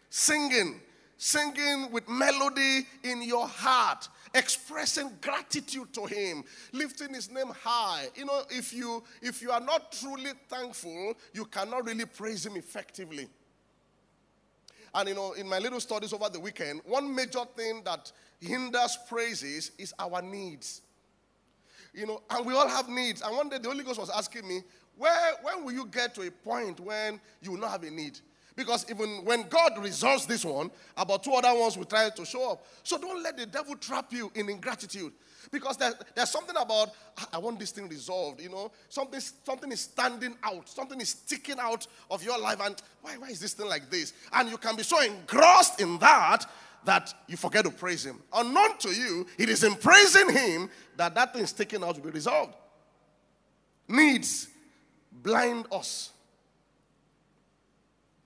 singing, 0.09 0.81
singing 1.19 1.91
with 1.93 2.09
melody 2.09 2.87
in 3.05 3.23
your 3.23 3.47
heart, 3.47 4.09
expressing 4.35 5.11
gratitude 5.21 5.93
to 5.93 6.07
Him, 6.07 6.45
lifting 6.73 7.15
His 7.15 7.31
name 7.31 7.53
high. 7.63 8.07
You 8.17 8.25
know, 8.25 8.43
if 8.51 8.73
you 8.73 9.05
if 9.21 9.43
you 9.43 9.51
are 9.51 9.61
not 9.61 9.93
truly 9.93 10.31
thankful, 10.49 11.15
you 11.35 11.45
cannot 11.45 11.87
really 11.87 12.07
praise 12.07 12.47
Him 12.47 12.57
effectively. 12.57 13.29
And 14.95 15.09
you 15.09 15.15
know, 15.15 15.33
in 15.33 15.49
my 15.49 15.59
little 15.59 15.81
studies 15.81 16.13
over 16.13 16.29
the 16.29 16.41
weekend, 16.41 16.83
one 16.85 17.15
major 17.15 17.45
thing 17.57 17.83
that 17.85 18.13
hinders 18.41 18.99
praises 19.09 19.73
is 19.79 19.95
our 19.99 20.21
needs. 20.21 20.83
You 21.95 22.07
know, 22.07 22.23
and 22.31 22.47
we 22.47 22.55
all 22.55 22.69
have 22.69 22.89
needs. 22.89 23.23
And 23.23 23.37
one 23.37 23.49
day 23.49 23.59
the 23.59 23.69
Holy 23.69 23.85
Ghost 23.85 24.01
was 24.01 24.11
asking 24.11 24.47
me, 24.47 24.63
where 24.97 25.35
when 25.43 25.65
will 25.65 25.73
you 25.73 25.87
get 25.87 26.15
to 26.17 26.23
a 26.23 26.31
point 26.31 26.81
when 26.81 27.21
you 27.41 27.53
will 27.53 27.59
not 27.59 27.71
have 27.71 27.83
a 27.83 27.91
need? 27.91 28.19
Because 28.55 28.85
even 28.91 29.25
when 29.25 29.49
God 29.49 29.79
resolves 29.79 30.27
this 30.27 30.45
one, 30.45 30.71
about 30.97 31.25
two 31.25 31.33
other 31.33 31.59
ones 31.59 31.77
will 31.77 31.87
try 31.87 32.11
to 32.11 32.25
show 32.25 32.53
up. 32.53 32.67
So 32.83 32.99
don't 32.99 33.23
let 33.23 33.37
the 33.37 33.47
devil 33.47 33.77
trap 33.77 34.13
you 34.13 34.31
in 34.35 34.51
ingratitude. 34.51 35.13
Because 35.51 35.77
there, 35.77 35.93
there's 36.15 36.31
something 36.31 36.57
about, 36.57 36.91
ah, 37.19 37.29
I 37.35 37.39
want 37.39 37.59
this 37.59 37.71
thing 37.71 37.89
resolved, 37.89 38.41
you 38.41 38.49
know. 38.49 38.71
Something, 38.89 39.21
something 39.21 39.73
is 39.73 39.81
standing 39.81 40.37
out, 40.43 40.69
something 40.69 41.01
is 41.01 41.11
sticking 41.11 41.59
out 41.59 41.87
of 42.11 42.23
your 42.23 42.39
life. 42.39 42.61
And 42.63 42.77
why, 43.01 43.17
why 43.19 43.29
is 43.29 43.41
this 43.41 43.55
thing 43.55 43.69
like 43.69 43.91
this? 43.91 44.13
And 44.33 44.49
you 44.49 44.59
can 44.59 44.77
be 44.77 44.83
so 44.83 45.01
engrossed 45.01 45.81
in 45.81 45.99
that 45.99 46.47
that 46.85 47.15
you 47.29 47.37
forget 47.37 47.65
to 47.65 47.71
praise 47.71 48.05
Him. 48.05 48.21
Unknown 48.33 48.77
to 48.79 48.91
you, 48.91 49.27
it 49.39 49.49
is 49.49 49.63
in 49.63 49.75
praising 49.77 50.31
Him 50.31 50.71
that 50.97 51.15
that 51.15 51.33
thing 51.33 51.43
is 51.43 51.51
sticking 51.51 51.83
out 51.85 51.95
to 51.95 52.01
be 52.01 52.11
resolved. 52.11 52.55
Needs 53.89 54.49
blind 55.13 55.67
us 55.71 56.11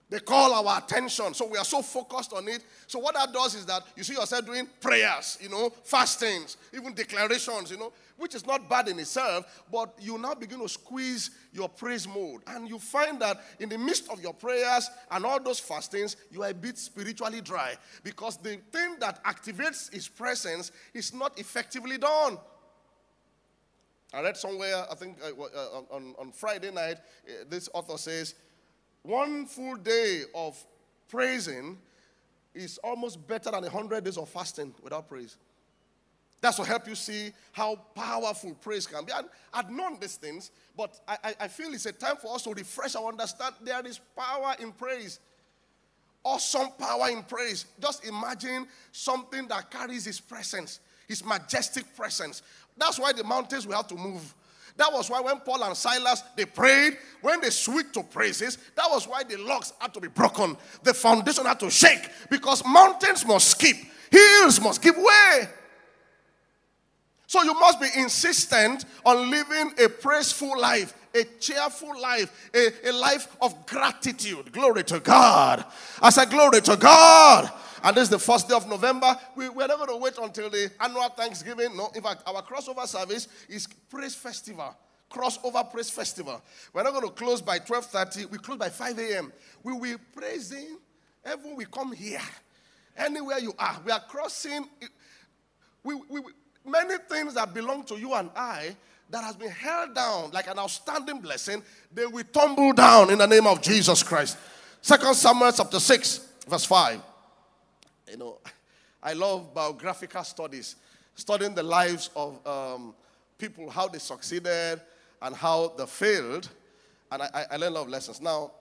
they 0.09 0.21
call 0.21 0.55
our 0.55 0.79
attention. 0.79 1.35
So 1.35 1.49
we 1.49 1.59
are 1.59 1.65
so 1.65 1.83
focused 1.83 2.33
on 2.33 2.47
it. 2.47 2.65
So 2.87 3.01
what 3.01 3.15
that 3.15 3.33
does 3.33 3.57
is 3.57 3.67
that 3.67 3.83
you 3.97 4.05
see 4.05 4.15
yourself 4.15 4.47
doing 4.47 4.69
prayers, 4.81 5.37
you 5.41 5.49
know, 5.49 5.71
fastings, 5.83 6.57
even 6.73 6.95
declarations, 6.95 7.73
you 7.73 7.77
know, 7.77 7.93
which 8.17 8.37
is 8.37 8.47
not 8.47 8.69
bad 8.71 8.87
in 8.87 9.01
itself, 9.01 9.65
but 9.71 9.95
you 10.01 10.17
now 10.17 10.35
begin 10.35 10.61
to 10.61 10.69
squeeze 10.69 11.31
your 11.53 11.69
praise 11.69 12.07
mode. 12.07 12.43
And 12.47 12.69
you 12.69 12.79
find 12.79 13.21
that 13.21 13.43
in 13.59 13.69
the 13.69 13.79
midst 13.79 14.09
of 14.09 14.21
your 14.21 14.33
prayers 14.33 14.89
and 15.11 15.27
all 15.27 15.43
those 15.43 15.59
fastings, 15.59 16.17
you 16.31 16.45
are 16.45 16.51
a 16.51 16.55
bit 16.55 16.79
spiritually 16.79 17.41
dry 17.41 17.75
because 18.05 18.37
the 18.37 18.59
thing 18.73 18.97
that 19.01 19.25
activates 19.25 19.93
his 19.93 20.07
presence 20.07 20.71
is 20.95 21.13
not 21.13 21.37
effectively 21.37 21.99
done. 21.99 22.39
I 24.15 24.23
read 24.23 24.37
somewhere, 24.37 24.87
I 24.89 24.95
think 24.95 25.19
uh, 25.21 25.43
uh 25.43 25.81
on, 25.91 26.15
on 26.17 26.31
Friday 26.31 26.71
night, 26.71 26.99
uh, 27.29 27.45
this 27.49 27.69
author 27.75 27.99
says, 27.99 28.37
one 29.07 29.47
full 29.47 29.77
day 29.77 30.23
of 30.35 30.63
praising 31.09 31.79
is 32.55 32.79
almost 32.79 33.27
better 33.27 33.51
than 33.51 33.65
a 33.65 33.71
hundred 33.71 34.05
days 34.05 34.17
of 34.17 34.29
fasting 34.29 34.75
without 34.83 35.09
praise. 35.09 35.37
That's 36.41 36.57
to 36.57 36.65
help 36.65 36.87
you 36.87 36.95
see 36.95 37.33
how 37.53 37.77
powerful 37.95 38.55
praise 38.55 38.87
can 38.87 39.05
be. 39.05 39.13
And 39.13 39.27
I'd 39.53 39.71
known 39.71 39.99
these 39.99 40.17
things, 40.17 40.51
but 40.77 40.99
I, 41.09 41.35
I 41.41 41.49
feel 41.49 41.73
it's 41.73 41.87
a 41.87 41.93
time 41.93 42.17
for 42.17 42.35
us 42.35 42.43
to 42.43 42.53
refresh 42.53 42.95
our 42.95 43.09
understand 43.09 43.55
there 43.63 43.85
is 43.87 44.01
power 44.17 44.55
in 44.61 44.73
praise. 44.73 45.19
Awesome 46.25 46.69
power 46.79 47.09
in 47.11 47.23
praise. 47.23 47.67
Just 47.81 48.07
imagine 48.07 48.67
something 48.93 49.47
that 49.49 49.71
carries 49.71 50.05
his 50.05 50.21
presence, 50.21 50.81
his 51.09 51.25
majestic 51.25 51.97
presence. 51.97 52.43
That's 52.77 52.99
why 52.99 53.13
the 53.13 53.25
mountains 53.25 53.67
will 53.67 53.77
have 53.77 53.89
to 53.89 53.95
move. 53.95 54.35
That 54.77 54.93
was 54.93 55.09
why 55.09 55.21
when 55.21 55.39
Paul 55.41 55.65
and 55.65 55.77
Silas 55.77 56.23
they 56.37 56.45
prayed, 56.45 56.99
when 57.23 57.41
they 57.41 57.51
switched 57.51 57.95
to 57.95 58.03
praises, 58.03 58.59
that 58.75 58.87
was 58.91 59.09
why 59.09 59.25
the 59.25 59.37
locks 59.37 59.73
had 59.79 59.95
to 59.95 60.01
be 60.01 60.09
broken. 60.09 60.57
The 60.83 60.93
foundation 60.93 61.47
had 61.47 61.59
to 61.61 61.71
shake 61.71 62.11
because 62.31 62.65
mountains 62.65 63.25
must 63.25 63.49
skip, 63.49 63.77
hills 64.11 64.61
must 64.61 64.83
give 64.83 64.97
way. 64.97 65.49
So 67.27 67.43
you 67.43 67.55
must 67.55 67.81
be 67.81 67.89
insistent 67.97 68.85
on 69.05 69.31
living 69.31 69.73
a 69.83 69.89
praiseful 69.89 70.59
life, 70.61 70.95
a 71.15 71.25
cheerful 71.41 72.01
life, 72.01 72.51
a, 72.55 72.91
a 72.91 72.93
life 72.93 73.37
of 73.43 73.67
gratitude. 73.67 74.53
Glory 74.53 74.85
to 74.85 75.01
God. 75.01 75.65
I 76.01 76.11
said, 76.11 76.31
Glory 76.31 76.61
to 76.63 76.77
God. 76.77 77.51
And 77.83 77.97
this 77.97 78.05
is 78.05 78.11
the 78.11 78.19
first 78.19 78.49
day 78.49 78.55
of 78.55 78.69
November. 78.69 79.17
We, 79.35 79.49
we're 79.49 79.67
not 79.67 79.79
going 79.79 79.91
to 79.91 79.97
wait 79.97 80.19
until 80.19 80.51
the 80.51 80.71
annual 80.81 81.09
Thanksgiving. 81.11 81.77
No, 81.77 81.91
in 81.95 82.03
fact, 82.03 82.23
our 82.27 82.43
crossover 82.43 82.87
service 82.87 83.29
is 83.49 83.67
Praise 83.91 84.15
Festival. 84.15 84.75
Crossover 85.11 85.71
Praise 85.71 85.91
Festival. 85.91 86.43
We're 86.73 86.83
not 86.83 86.93
going 86.93 87.07
to 87.07 87.13
close 87.13 87.43
by 87.43 87.59
12:30. 87.59 88.31
We 88.31 88.39
close 88.39 88.59
by 88.59 88.71
5 88.71 88.99
a.m. 88.99 89.33
We 89.63 89.73
will 89.73 89.81
be 89.81 89.95
praising. 90.15 90.79
Everyone 91.25 91.57
we 91.57 91.65
come 91.65 91.93
here. 91.93 92.21
Anywhere 92.97 93.39
you 93.39 93.53
are. 93.59 93.81
We 93.85 93.93
are 93.93 94.01
crossing. 94.01 94.67
We, 95.85 95.95
we, 96.09 96.21
many 96.67 96.95
things 97.09 97.35
that 97.35 97.53
belong 97.55 97.85
to 97.85 97.97
you 97.99 98.15
and 98.15 98.31
I 98.37 98.77
that 99.11 99.23
has 99.23 99.37
been 99.37 99.51
held 99.51 99.95
down 99.95 100.31
like 100.33 100.49
an 100.49 100.59
outstanding 100.59 101.21
blessing, 101.21 101.63
they 101.93 102.07
will 102.07 102.25
tumble 102.33 102.73
down 102.73 103.11
in 103.11 103.19
the 103.19 103.27
name 103.27 103.47
of 103.47 103.63
Jesus 103.63 104.03
Christ. 104.03 104.37
Second 104.83 105.15
Samuel 105.15 105.53
chapter 105.53 105.81
6, 105.81 106.29
verse 106.49 106.65
5 106.65 107.01
you 108.11 108.17
know, 108.17 108.39
I 109.03 109.13
love 109.13 109.53
biographical 109.53 110.25
studies, 110.25 110.77
studying 111.15 111.55
the 111.55 111.63
lives 111.63 112.11
of 112.15 112.45
um, 112.47 112.95
people, 113.39 113.69
how 113.71 113.89
they 113.89 113.99
succeeded 113.99 114.81
and 115.23 115.35
how 115.35 115.73
they 115.77 115.87
failed. 115.87 116.49
And 117.11 117.23
I, 117.23 117.47
I 117.53 117.57
learned 117.57 117.75
a 117.75 117.79
lot 117.79 117.83
of 117.83 117.89
lessons. 117.89 118.21
Now, 118.21 118.53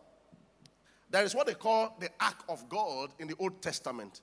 there 1.09 1.23
is 1.23 1.35
what 1.35 1.47
they 1.47 1.53
call 1.53 1.95
the 1.99 2.09
Ark 2.19 2.43
of 2.49 2.67
God 2.69 3.11
in 3.19 3.27
the 3.27 3.35
Old 3.39 3.61
Testament. 3.61 4.21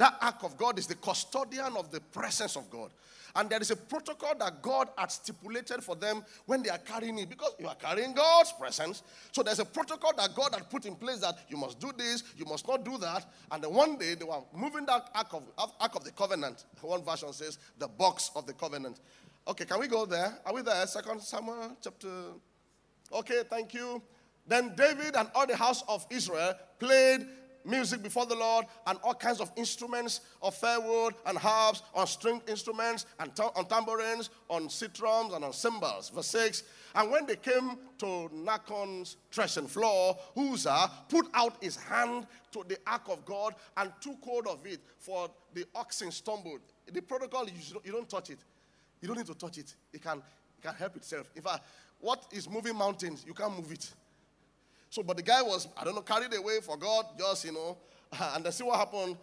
That 0.00 0.16
Ark 0.22 0.44
of 0.44 0.56
God 0.56 0.78
is 0.78 0.86
the 0.86 0.94
custodian 0.94 1.76
of 1.76 1.90
the 1.90 2.00
presence 2.00 2.56
of 2.56 2.70
God. 2.70 2.90
And 3.36 3.50
there 3.50 3.60
is 3.60 3.70
a 3.70 3.76
protocol 3.76 4.32
that 4.38 4.62
God 4.62 4.88
had 4.96 5.12
stipulated 5.12 5.84
for 5.84 5.94
them 5.94 6.24
when 6.46 6.62
they 6.62 6.70
are 6.70 6.78
carrying 6.78 7.18
it 7.18 7.28
because 7.28 7.52
you 7.58 7.68
are 7.68 7.74
carrying 7.74 8.14
God's 8.14 8.50
presence. 8.52 9.02
So 9.30 9.42
there's 9.42 9.58
a 9.58 9.64
protocol 9.66 10.12
that 10.16 10.34
God 10.34 10.54
had 10.54 10.70
put 10.70 10.86
in 10.86 10.96
place 10.96 11.18
that 11.18 11.40
you 11.50 11.58
must 11.58 11.78
do 11.78 11.92
this, 11.94 12.24
you 12.34 12.46
must 12.46 12.66
not 12.66 12.82
do 12.82 12.96
that. 12.96 13.26
And 13.50 13.62
then 13.62 13.74
one 13.74 13.98
day 13.98 14.14
they 14.14 14.24
were 14.24 14.40
moving 14.56 14.86
that 14.86 15.10
ark 15.14 15.34
of, 15.34 15.42
ark 15.58 15.94
of 15.94 16.02
the 16.02 16.12
covenant. 16.12 16.64
One 16.80 17.04
version 17.04 17.30
says 17.34 17.58
the 17.78 17.86
box 17.86 18.30
of 18.34 18.46
the 18.46 18.54
covenant. 18.54 19.00
Okay, 19.46 19.66
can 19.66 19.78
we 19.78 19.86
go 19.86 20.06
there? 20.06 20.32
Are 20.46 20.54
we 20.54 20.62
there? 20.62 20.86
Second 20.86 21.20
Samuel 21.20 21.76
chapter. 21.84 22.08
Okay, 23.12 23.42
thank 23.50 23.74
you. 23.74 24.00
Then 24.46 24.74
David 24.74 25.14
and 25.14 25.28
all 25.34 25.46
the 25.46 25.56
house 25.56 25.84
of 25.88 26.06
Israel 26.08 26.54
played 26.78 27.26
music 27.70 28.02
before 28.02 28.26
the 28.26 28.34
Lord 28.34 28.66
and 28.86 28.98
all 29.02 29.14
kinds 29.14 29.40
of 29.40 29.50
instruments 29.56 30.20
of 30.42 30.54
firewood 30.54 31.14
and 31.26 31.38
harps, 31.38 31.82
on 31.94 32.06
stringed 32.06 32.48
instruments 32.48 33.06
and 33.18 33.30
on 33.56 33.66
tambourines, 33.66 34.30
on 34.48 34.68
sistrums 34.68 35.34
and 35.34 35.44
on 35.44 35.52
cymbals. 35.52 36.10
Verse 36.10 36.26
6 36.26 36.62
And 36.94 37.10
when 37.10 37.26
they 37.26 37.36
came 37.36 37.78
to 37.98 38.30
Nachon's 38.34 39.16
threshing 39.30 39.66
floor, 39.66 40.18
Uzzah 40.36 40.90
put 41.08 41.26
out 41.34 41.62
his 41.62 41.76
hand 41.76 42.26
to 42.52 42.64
the 42.66 42.78
ark 42.86 43.08
of 43.08 43.24
God 43.24 43.54
and 43.76 43.92
took 44.00 44.18
hold 44.22 44.46
of 44.46 44.66
it, 44.66 44.80
for 44.98 45.30
the 45.54 45.64
oxen 45.74 46.10
stumbled. 46.10 46.60
The 46.92 47.00
protocol 47.00 47.44
is 47.44 47.74
you 47.84 47.92
don't 47.92 48.08
touch 48.08 48.30
it. 48.30 48.38
You 49.00 49.08
don't 49.08 49.16
need 49.16 49.26
to 49.26 49.34
touch 49.34 49.58
it. 49.58 49.74
It 49.92 50.02
can, 50.02 50.18
it 50.18 50.62
can 50.62 50.74
help 50.74 50.96
itself. 50.96 51.30
In 51.34 51.42
fact, 51.42 51.64
what 52.00 52.26
is 52.32 52.48
moving 52.48 52.76
mountains, 52.76 53.24
you 53.26 53.34
can't 53.34 53.56
move 53.56 53.72
it. 53.72 53.92
So, 54.90 55.04
but 55.04 55.16
the 55.16 55.22
guy 55.22 55.40
was, 55.40 55.68
I 55.76 55.84
don't 55.84 55.94
know, 55.94 56.02
carried 56.02 56.34
away 56.34 56.60
for 56.60 56.76
God, 56.76 57.06
just, 57.16 57.44
you 57.44 57.52
know. 57.52 57.78
And 58.34 58.44
then 58.44 58.52
see 58.52 58.64
what 58.64 58.76
happened. 58.78 59.16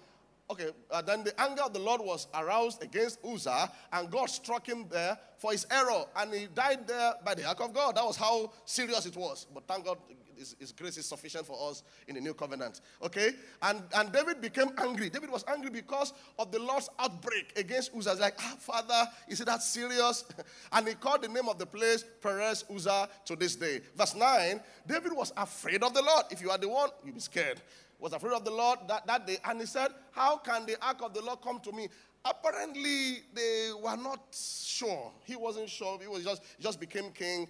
okay, 0.50 0.70
uh, 0.90 1.02
then 1.02 1.26
the 1.26 1.40
anger 1.40 1.64
of 1.64 1.74
the 1.74 1.80
Lord 1.80 2.00
was 2.00 2.28
aroused 2.34 2.82
against 2.82 3.20
Uzzah, 3.24 3.70
and 3.92 4.10
God 4.10 4.28
struck 4.30 4.66
him 4.66 4.86
there 4.90 5.18
for 5.38 5.52
his 5.52 5.68
error, 5.70 6.06
and 6.16 6.34
he 6.34 6.48
died 6.48 6.88
there 6.88 7.16
by 7.26 7.36
the 7.36 7.48
act 7.50 7.60
of 7.60 7.74
God. 7.74 7.98
That 7.98 8.06
was 8.06 8.16
how 8.16 8.54
serious 8.64 9.06
it 9.06 9.18
was. 9.18 9.46
But 9.54 9.68
thank 9.68 9.84
God, 9.84 9.98
his, 10.38 10.56
his, 10.60 10.72
grace 10.72 10.98
is 10.98 11.06
sufficient 11.06 11.46
for 11.46 11.70
us 11.70 11.84
in 12.08 12.16
the 12.16 12.22
new 12.22 12.34
covenant. 12.34 12.82
Okay? 13.04 13.32
And, 13.62 13.82
and 13.96 14.12
David 14.12 14.42
became 14.42 14.70
angry. 14.78 15.10
David 15.10 15.32
was 15.32 15.44
angry 15.48 15.70
because 15.70 16.14
of 16.38 16.52
the 16.52 16.60
Lord's 16.60 16.90
outbreak 17.00 17.54
against 17.58 17.96
Uzzah. 17.96 18.12
He's 18.12 18.20
like, 18.20 18.36
ah, 18.40 18.56
Father, 18.60 19.10
is 19.28 19.42
it 19.42 19.46
that 19.46 19.64
serious? 19.64 20.26
and 20.72 20.88
he 20.88 20.94
called 20.94 21.24
the 21.24 21.28
name 21.28 21.50
of 21.50 21.58
the 21.58 21.66
place 21.66 22.04
Perez 22.22 22.66
Uzzah 22.74 23.10
to 23.26 23.36
this 23.36 23.56
day. 23.56 23.82
Verse 23.96 24.16
9 24.16 24.62
David 24.86 25.12
was 25.14 25.34
afraid 25.38 25.84
of 25.84 25.94
the 25.94 26.02
Lord. 26.02 26.26
If 26.32 26.42
you 26.42 26.50
are 26.50 26.58
the 26.58 26.70
one, 26.70 26.90
you'll 27.04 27.16
be 27.16 27.20
scared 27.20 27.62
was 28.00 28.14
afraid 28.14 28.34
of 28.34 28.46
the 28.46 28.52
Lord 28.52 28.80
that, 28.88 29.08
that 29.08 29.26
day, 29.26 29.38
and 29.44 29.60
he 29.60 29.66
said, 29.66 29.90
How 30.12 30.38
can 30.38 30.66
the 30.66 30.76
ark 30.86 31.02
of 31.02 31.16
the 31.16 31.22
Lord 31.22 31.42
come 31.42 31.60
to 31.62 31.72
me? 31.72 31.90
Apparently, 32.26 33.20
they 33.34 33.72
were 33.82 33.96
not 33.96 34.20
sure. 34.32 35.12
He 35.24 35.36
wasn't 35.36 35.70
sure. 35.70 35.98
He 36.00 36.08
was 36.08 36.24
just, 36.24 36.44
he 36.58 36.64
just 36.64 36.80
became 36.80 37.12
king. 37.12 37.48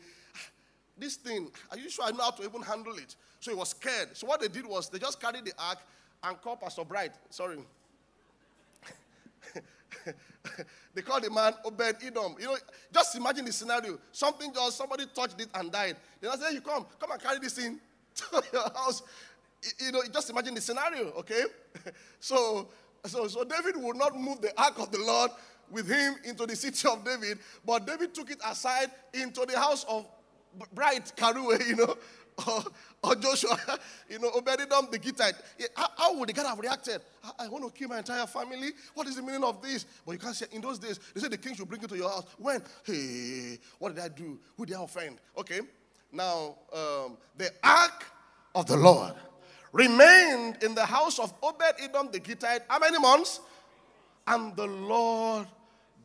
This 0.97 1.15
thing, 1.15 1.51
are 1.71 1.77
you 1.77 1.89
sure 1.89 2.05
I 2.05 2.11
know 2.11 2.23
how 2.23 2.31
to 2.31 2.43
even 2.43 2.61
handle 2.61 2.95
it? 2.95 3.15
So 3.39 3.51
he 3.51 3.57
was 3.57 3.69
scared. 3.69 4.09
So 4.15 4.27
what 4.27 4.41
they 4.41 4.47
did 4.47 4.65
was 4.65 4.89
they 4.89 4.99
just 4.99 5.21
carried 5.21 5.45
the 5.45 5.53
ark 5.59 5.79
and 6.23 6.41
called 6.41 6.61
Pastor 6.61 6.83
Bright. 6.83 7.11
Sorry. 7.29 7.57
they 10.93 11.01
called 11.01 11.23
the 11.23 11.29
man 11.29 11.53
Obed 11.63 12.03
Edom. 12.03 12.35
You 12.39 12.47
know, 12.47 12.57
just 12.91 13.15
imagine 13.15 13.45
the 13.45 13.51
scenario. 13.51 13.99
Something 14.11 14.51
just 14.53 14.77
somebody 14.77 15.05
touched 15.13 15.39
it 15.39 15.49
and 15.53 15.71
died. 15.71 15.97
Then 16.19 16.31
I 16.31 16.35
said, 16.37 16.53
You 16.53 16.61
come, 16.61 16.85
come 16.99 17.11
and 17.11 17.21
carry 17.21 17.39
this 17.39 17.53
thing 17.53 17.79
to 18.15 18.43
your 18.51 18.69
house 18.73 19.03
you 19.79 19.91
know, 19.91 20.01
just 20.11 20.29
imagine 20.29 20.53
the 20.53 20.61
scenario, 20.61 21.11
okay? 21.11 21.43
so, 22.19 22.67
so, 23.05 23.27
so 23.27 23.43
David 23.43 23.75
would 23.77 23.97
not 23.97 24.15
move 24.19 24.41
the 24.41 24.51
ark 24.59 24.79
of 24.79 24.91
the 24.91 24.99
Lord 24.99 25.31
with 25.71 25.87
him 25.87 26.15
into 26.23 26.45
the 26.45 26.55
city 26.55 26.87
of 26.87 27.03
David, 27.03 27.39
but 27.65 27.85
David 27.85 28.13
took 28.13 28.31
it 28.31 28.39
aside 28.45 28.91
into 29.13 29.45
the 29.45 29.59
house 29.59 29.85
of 29.89 30.05
Bright 30.73 31.11
Karue, 31.15 31.67
you 31.67 31.75
know, 31.75 31.95
or, 32.47 32.63
or 33.03 33.15
Joshua, 33.15 33.57
you 34.09 34.19
know, 34.19 34.31
Obededom 34.31 34.91
the 34.91 34.99
Gittite. 34.99 35.35
How, 35.75 35.87
how 35.97 36.17
would 36.17 36.29
the 36.29 36.33
guy 36.33 36.47
have 36.47 36.59
reacted? 36.59 37.01
I, 37.23 37.45
I, 37.45 37.47
want 37.47 37.65
to 37.65 37.71
kill 37.71 37.89
my 37.89 37.99
entire 37.99 38.27
family. 38.27 38.71
What 38.93 39.07
is 39.07 39.15
the 39.15 39.21
meaning 39.21 39.43
of 39.43 39.61
this? 39.61 39.85
But 40.05 40.13
you 40.13 40.19
can't 40.19 40.35
say, 40.35 40.45
in 40.51 40.61
those 40.61 40.79
days, 40.79 40.99
they 41.13 41.21
said 41.21 41.31
the 41.31 41.37
king 41.37 41.55
should 41.55 41.67
bring 41.67 41.81
it 41.81 41.89
to 41.89 41.97
your 41.97 42.09
house. 42.09 42.25
When? 42.37 42.61
Hey, 42.83 43.59
what 43.79 43.95
did 43.95 44.03
I 44.03 44.09
do? 44.09 44.39
Who 44.55 44.65
did 44.65 44.75
I 44.75 44.83
offend? 44.83 45.17
Okay. 45.37 45.61
Now, 46.11 46.55
um, 46.73 47.17
the 47.35 47.51
ark 47.63 48.05
of 48.55 48.65
the 48.65 48.77
Lord 48.77 49.13
remained 49.71 50.63
in 50.63 50.73
the 50.73 50.85
house 50.85 51.19
of 51.19 51.33
Obed 51.43 51.61
Edom 51.79 52.09
the 52.11 52.19
Gittite. 52.19 52.61
How 52.67 52.79
many 52.79 52.99
months? 52.99 53.41
And 54.25 54.55
the 54.55 54.65
Lord 54.65 55.47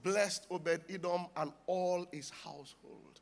blessed 0.03 0.47
Obed 0.51 0.81
Edom 0.89 1.27
and 1.37 1.53
all 1.67 2.07
his 2.13 2.31
household 2.31 3.22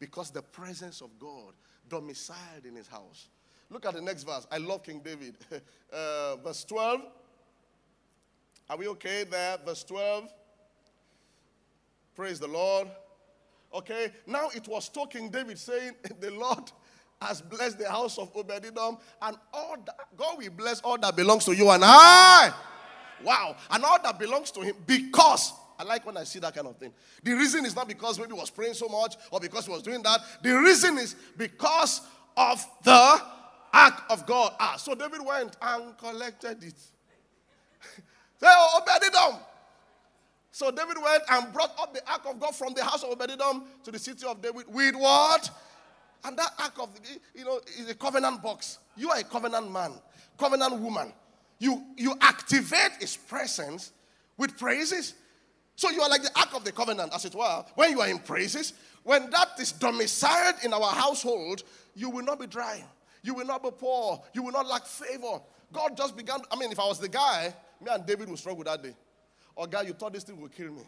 because 0.00 0.30
the 0.30 0.42
presence 0.42 1.02
of 1.02 1.10
God 1.18 1.52
domiciled 1.88 2.64
in 2.66 2.74
his 2.74 2.88
house. 2.88 3.28
Look 3.68 3.86
at 3.86 3.94
the 3.94 4.00
next 4.00 4.24
verse. 4.24 4.46
I 4.50 4.58
love 4.58 4.82
King 4.82 5.00
David. 5.04 5.36
Uh, 5.92 6.36
verse 6.36 6.62
12. 6.66 7.00
Are 8.68 8.76
we 8.76 8.86
okay 8.86 9.24
there? 9.24 9.58
Verse 9.66 9.82
12. 9.82 10.32
Praise 12.14 12.38
the 12.38 12.46
Lord. 12.46 12.86
Okay, 13.74 14.12
now 14.24 14.50
it 14.54 14.68
was 14.68 14.88
talking 14.88 15.30
David 15.30 15.58
saying, 15.58 15.94
The 16.20 16.30
Lord 16.30 16.70
has 17.20 17.42
blessed 17.42 17.80
the 17.80 17.90
house 17.90 18.18
of 18.18 18.32
Obededom, 18.34 19.00
and 19.20 19.36
all 19.52 19.76
that, 19.84 19.96
God 20.16 20.38
will 20.38 20.50
bless 20.50 20.80
all 20.82 20.96
that 20.98 21.16
belongs 21.16 21.44
to 21.46 21.56
you 21.56 21.68
and 21.70 21.82
I. 21.84 22.52
Wow. 23.24 23.56
And 23.70 23.84
all 23.84 24.00
that 24.00 24.16
belongs 24.16 24.52
to 24.52 24.60
him 24.60 24.76
because 24.86 25.52
I 25.80 25.82
like 25.82 26.04
when 26.04 26.18
I 26.18 26.24
see 26.24 26.38
that 26.40 26.54
kind 26.54 26.66
of 26.66 26.76
thing. 26.76 26.92
The 27.22 27.32
reason 27.32 27.64
is 27.64 27.74
not 27.74 27.88
because 27.88 28.18
maybe 28.18 28.34
he 28.34 28.38
was 28.38 28.50
praying 28.50 28.74
so 28.74 28.86
much 28.86 29.16
or 29.30 29.40
because 29.40 29.64
he 29.64 29.72
was 29.72 29.82
doing 29.82 30.02
that. 30.02 30.20
The 30.42 30.50
reason 30.50 30.98
is 30.98 31.16
because 31.38 32.02
of 32.36 32.62
the 32.84 33.22
act 33.72 34.10
of 34.10 34.26
God. 34.26 34.52
Ah, 34.60 34.76
so 34.76 34.94
David 34.94 35.24
went 35.24 35.56
and 35.62 35.96
collected 35.96 36.62
it. 36.62 36.74
Say, 38.40 38.46
oh, 38.46 38.80
Obededom. 38.82 39.40
So 40.50 40.70
David 40.70 40.98
went 41.02 41.22
and 41.30 41.50
brought 41.50 41.72
up 41.80 41.94
the 41.94 42.02
ark 42.10 42.26
of 42.28 42.38
God 42.38 42.54
from 42.54 42.74
the 42.74 42.84
house 42.84 43.02
of 43.02 43.18
Obededom 43.18 43.62
to 43.84 43.90
the 43.90 43.98
city 43.98 44.26
of 44.26 44.42
David 44.42 44.66
with 44.68 44.94
what? 44.96 45.48
And 46.24 46.36
that 46.36 46.52
ark 46.58 46.74
of, 46.78 46.90
you 47.34 47.46
know, 47.46 47.58
is 47.78 47.88
a 47.88 47.94
covenant 47.94 48.42
box. 48.42 48.80
You 48.98 49.08
are 49.12 49.18
a 49.18 49.24
covenant 49.24 49.72
man, 49.72 49.92
covenant 50.36 50.78
woman. 50.78 51.14
You, 51.58 51.82
you 51.96 52.14
activate 52.20 52.92
his 53.00 53.16
presence 53.16 53.92
with 54.36 54.58
praises. 54.58 55.14
So 55.80 55.88
you 55.88 56.02
are 56.02 56.10
like 56.10 56.22
the 56.22 56.38
ark 56.38 56.54
of 56.54 56.62
the 56.62 56.72
covenant, 56.72 57.10
as 57.14 57.24
it 57.24 57.34
were. 57.34 57.64
When 57.74 57.92
you 57.92 58.02
are 58.02 58.08
in 58.08 58.18
praises, 58.18 58.74
when 59.02 59.30
that 59.30 59.52
is 59.58 59.72
domiciled 59.72 60.56
in 60.62 60.74
our 60.74 60.92
household, 60.92 61.62
you 61.94 62.10
will 62.10 62.22
not 62.22 62.38
be 62.38 62.46
dry. 62.46 62.84
You 63.22 63.32
will 63.32 63.46
not 63.46 63.62
be 63.62 63.70
poor. 63.70 64.22
You 64.34 64.42
will 64.42 64.52
not 64.52 64.66
lack 64.66 64.84
favor. 64.84 65.40
God 65.72 65.96
just 65.96 66.18
began. 66.18 66.40
I 66.52 66.56
mean, 66.56 66.70
if 66.70 66.78
I 66.78 66.84
was 66.84 66.98
the 66.98 67.08
guy, 67.08 67.54
me 67.80 67.88
and 67.90 68.04
David 68.04 68.28
would 68.28 68.38
struggle 68.38 68.62
that 68.64 68.82
day. 68.82 68.94
Or, 69.56 69.66
guy, 69.66 69.80
you 69.80 69.94
thought 69.94 70.12
this 70.12 70.22
thing 70.22 70.38
would 70.42 70.52
kill 70.52 70.70
me. 70.70 70.82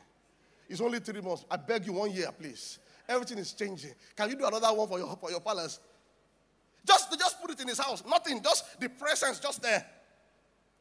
It's 0.68 0.82
only 0.82 1.00
three 1.00 1.22
months. 1.22 1.46
I 1.50 1.56
beg 1.56 1.86
you 1.86 1.94
one 1.94 2.10
year, 2.10 2.30
please. 2.38 2.78
Everything 3.08 3.38
is 3.38 3.54
changing. 3.54 3.94
Can 4.14 4.28
you 4.28 4.36
do 4.36 4.44
another 4.44 4.74
one 4.74 4.88
for 4.88 4.98
your, 4.98 5.16
for 5.16 5.30
your 5.30 5.40
palace? 5.40 5.80
Just, 6.86 7.18
just 7.18 7.40
put 7.40 7.50
it 7.50 7.58
in 7.62 7.68
his 7.68 7.78
house. 7.78 8.02
Nothing. 8.06 8.42
Just 8.42 8.78
the 8.78 8.90
presence 8.90 9.38
just 9.38 9.62
there. 9.62 9.86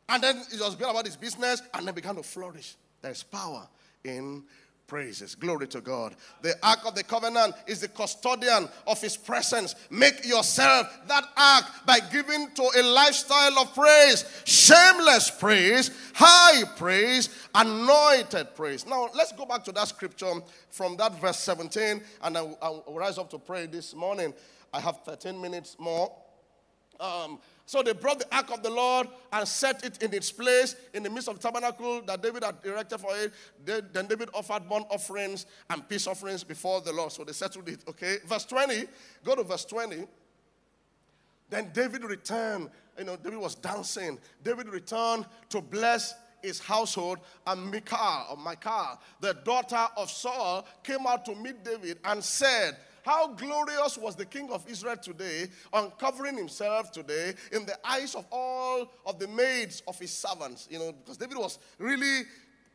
And 0.10 0.22
then 0.22 0.44
he 0.52 0.58
just 0.58 0.78
got 0.78 0.92
about 0.92 1.06
his 1.06 1.16
business 1.16 1.62
and 1.74 1.88
then 1.88 1.96
began 1.96 2.18
to 2.18 2.24
flourish. 2.24 2.76
There's 3.02 3.24
power 3.24 3.70
in 4.04 4.44
praises. 4.92 5.36
Glory 5.36 5.68
to 5.68 5.80
God. 5.80 6.18
The 6.42 6.54
ark 6.62 6.80
of 6.86 6.96
the 6.96 7.04
covenant 7.04 7.56
is 7.66 7.80
the 7.80 7.88
custodian 7.88 8.68
of 8.86 9.00
his 9.00 9.16
presence. 9.16 9.74
Make 9.90 10.26
yourself 10.26 10.86
that 11.08 11.24
ark 11.38 11.64
by 11.86 12.00
giving 12.12 12.50
to 12.56 12.70
a 12.78 12.84
lifestyle 12.84 13.58
of 13.60 13.74
praise, 13.74 14.26
shameless 14.44 15.32
praise, 15.32 15.92
high 16.14 16.64
praise, 16.76 17.30
anointed 17.56 18.54
praise. 18.54 18.86
Now, 18.86 19.08
let's 19.16 19.32
go 19.32 19.46
back 19.46 19.64
to 19.64 19.72
that 19.72 19.88
scripture 19.88 20.34
from 20.70 20.98
that 20.98 21.22
verse 21.22 21.40
17, 21.40 22.02
and 22.24 22.38
I'll, 22.38 22.58
I'll 22.62 22.84
rise 22.90 23.18
up 23.18 23.30
to 23.30 23.40
pray 23.40 23.68
this 23.68 23.96
morning. 23.96 24.34
I 24.74 24.82
have 24.82 25.06
13 25.06 25.40
minutes 25.40 25.78
more. 25.80 26.12
Um, 27.00 27.40
so 27.72 27.82
they 27.82 27.94
brought 27.94 28.20
the 28.20 28.36
ark 28.36 28.52
of 28.52 28.62
the 28.62 28.70
Lord 28.70 29.08
and 29.32 29.48
set 29.48 29.86
it 29.86 30.04
in 30.04 30.14
its 30.14 30.30
place 30.30 30.76
in 30.94 31.04
the 31.04 31.10
midst 31.10 31.30
of 31.30 31.40
the 31.40 31.42
tabernacle 31.42 32.02
that 32.02 32.22
David 32.22 32.44
had 32.44 32.56
erected 32.66 33.00
for 33.00 33.12
it. 33.16 33.32
then 33.64 34.08
David 34.08 34.28
offered 34.34 34.68
burnt 34.68 34.88
offerings 34.90 35.46
and 35.70 35.88
peace 35.88 36.06
offerings 36.06 36.44
before 36.44 36.82
the 36.82 36.92
Lord. 36.92 37.14
So 37.14 37.24
they 37.24 37.32
settled 37.32 37.70
it. 37.70 37.80
Okay. 37.88 38.18
Verse 38.26 38.44
20. 38.44 38.88
Go 39.24 39.36
to 39.36 39.44
verse 39.44 39.64
20. 39.64 40.04
Then 41.50 41.72
David 41.74 42.04
returned. 42.04 42.72
You 43.00 43.06
know, 43.06 43.16
David 43.16 43.40
was 43.40 43.56
dancing. 43.56 44.20
David 44.44 44.68
returned 44.68 45.26
to 45.48 45.62
bless 45.62 46.14
his 46.42 46.60
household, 46.60 47.20
and 47.48 47.72
Michal, 47.72 48.26
or 48.32 48.36
Michal, 48.36 49.00
the 49.22 49.34
daughter 49.46 49.88
of 49.96 50.12
Saul, 50.12 50.68
came 50.84 51.08
out 51.08 51.24
to 51.24 51.36
meet 51.36 51.64
David 51.64 52.00
and 52.04 52.22
said, 52.22 52.76
how 53.04 53.28
glorious 53.34 53.98
was 53.98 54.16
the 54.16 54.26
king 54.26 54.50
of 54.52 54.66
Israel 54.70 54.98
today, 54.98 55.48
uncovering 55.74 56.38
himself 56.38 56.92
today 56.92 57.34
in 57.52 57.66
the 57.66 57.78
eyes 57.86 58.16
of 58.16 58.26
all 58.32 58.92
of 59.06 59.20
the 59.20 59.28
maids 59.28 59.84
of 59.88 59.98
his 60.00 60.12
servants. 60.12 60.68
You 60.70 60.80
know, 60.80 60.92
because 60.92 61.18
David 61.18 61.38
was 61.38 61.60
really 61.78 62.24